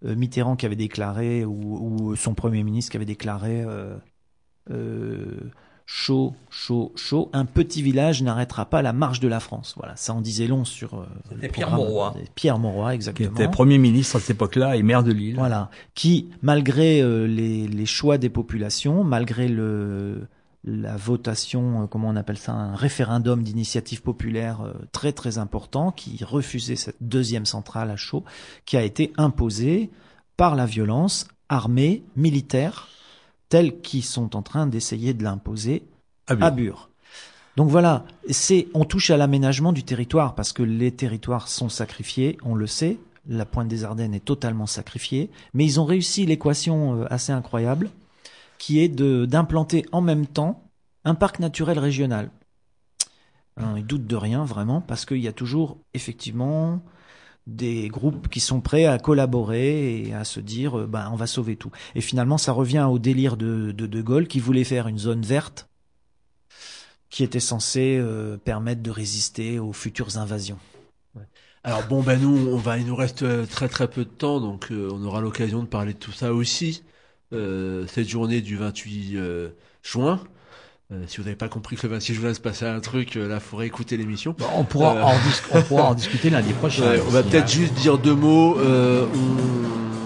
[0.04, 3.96] Mitterrand qui avait déclaré, ou, ou son premier ministre qui avait déclaré euh,
[4.70, 5.52] euh,
[5.86, 9.74] chaud, chaud, chaud, un petit village n'arrêtera pas la marche de la France.
[9.78, 12.16] Voilà, ça en disait long sur euh, C'était Pierre Mauroy.
[12.36, 13.32] Pierre Mauroy, qui exactement.
[13.32, 15.36] était Premier ministre à cette époque-là et maire de Lille.
[15.36, 20.28] Voilà, qui, malgré euh, les, les choix des populations, malgré le,
[20.64, 25.92] la votation, euh, comment on appelle ça, un référendum d'initiative populaire euh, très très important,
[25.92, 28.24] qui refusait cette deuxième centrale à chaud,
[28.66, 29.90] qui a été imposée
[30.38, 32.88] par la violence armée, militaire,
[33.50, 35.84] tels qui sont en train d'essayer de l'imposer
[36.28, 36.46] À Bure.
[36.46, 36.90] à Bure.
[37.58, 42.38] Donc voilà, c'est on touche à l'aménagement du territoire parce que les territoires sont sacrifiés,
[42.44, 42.98] on le sait.
[43.28, 47.90] La pointe des Ardennes est totalement sacrifiée, mais ils ont réussi l'équation euh, assez incroyable
[48.62, 50.70] qui est d'implanter en même temps
[51.04, 52.30] un parc naturel régional.
[53.58, 56.84] Alors, ils doutent de rien vraiment parce qu'il y a toujours effectivement
[57.48, 61.26] des groupes qui sont prêts à collaborer et à se dire euh, ben on va
[61.26, 61.72] sauver tout.
[61.96, 65.68] Et finalement ça revient au délire de de, Gaulle qui voulait faire une zone verte
[67.10, 70.60] qui était censée euh, permettre de résister aux futures invasions.
[71.64, 74.40] Alors bon, ben nous, on va, il nous reste euh, très très peu de temps,
[74.40, 76.84] donc on aura l'occasion de parler de tout ça aussi.
[77.34, 79.50] Euh, cette journée du 28 euh,
[79.84, 80.20] juin.
[80.92, 83.28] Euh, si vous n'avez pas compris que le 26 juin se passait un truc, euh,
[83.30, 84.36] là, il faudrait écouter l'émission.
[84.56, 85.14] On, pourra Euh, en
[85.54, 86.84] on pourra en discuter lundi prochain.
[86.84, 88.58] Ouais, on va peut-être juste dire deux mots.
[88.60, 89.06] Euh,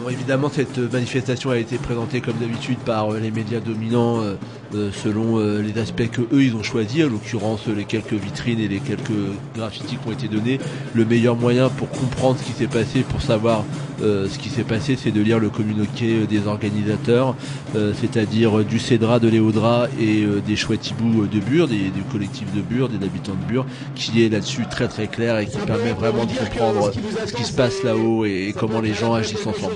[0.05, 4.35] Bon, évidemment, cette manifestation a été présentée comme d'habitude par euh, les médias dominants euh,
[4.75, 8.59] euh, selon euh, les aspects que eux ils ont choisis, en l'occurrence les quelques vitrines
[8.59, 9.09] et les quelques
[9.55, 10.59] graffitis qui ont été donnés.
[10.93, 13.63] Le meilleur moyen pour comprendre ce qui s'est passé, pour savoir
[14.01, 17.35] euh, ce qui s'est passé, c'est de lire le communiqué des organisateurs,
[17.75, 22.01] euh, c'est-à-dire du Cédra, de Léodra et euh, des chouettes hiboux de Bure, des, du
[22.11, 25.57] collectif de Bure, des habitants de Bure, qui est là-dessus très très clair et qui
[25.57, 26.91] permet vraiment de comprendre
[27.25, 29.75] ce qui se passe là-haut et, et comment les gens agissent ensemble.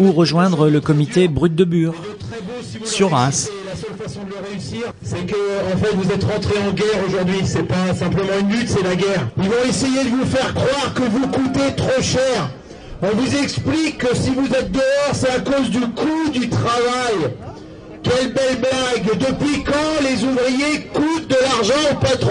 [0.00, 1.94] Ou rejoindre le comité Brut de Bure.
[2.84, 3.50] Sur Reims.
[3.66, 5.34] La seule façon de le réussir, c'est que
[5.72, 7.40] en fait vous êtes rentrés en guerre aujourd'hui.
[7.44, 9.28] C'est pas simplement une lutte, c'est la guerre.
[9.38, 12.50] Ils vont essayer de vous faire croire que vous coûtez trop cher.
[13.02, 17.32] On vous explique que si vous êtes dehors, c'est à cause du coût du travail.
[18.02, 22.30] Quelle belle blague Depuis quand les ouvriers coûtent de l'argent au patron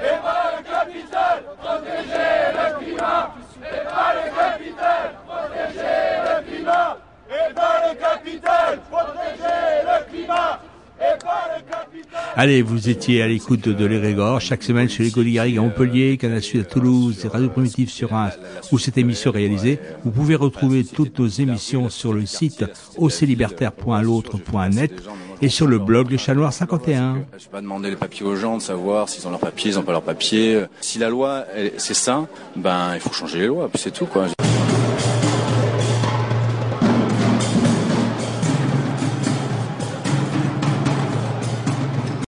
[0.00, 3.34] Et pas le capital, protéger le climat.
[3.60, 6.98] Et pas le capital, protéger le climat.
[7.28, 7.92] Et pas le
[8.28, 10.60] capital, protéger le climat.
[11.00, 12.20] Et pas le capital.
[12.34, 16.42] Allez, vous étiez à l'écoute de l'Érégor chaque semaine sur les Garrigue à Montpellier, Canal
[16.42, 18.36] Sud à Toulouse, et Radio Primitive sur Reims,
[18.72, 19.78] où cette émission est réalisée.
[20.02, 22.64] Vous pouvez retrouver toutes nos émissions sur le site
[22.96, 24.92] aucilibertaire.l'autre.net
[25.40, 27.26] et sur le blog Le Chat Noir 51.
[27.38, 29.78] Je vais pas demander les papiers aux gens de savoir s'ils ont leurs papiers, ils
[29.78, 30.64] ont pas leurs papiers.
[30.80, 31.44] Si la loi,
[31.76, 32.26] c'est ça,
[32.56, 34.26] ben il faut changer les lois, puis c'est tout quoi.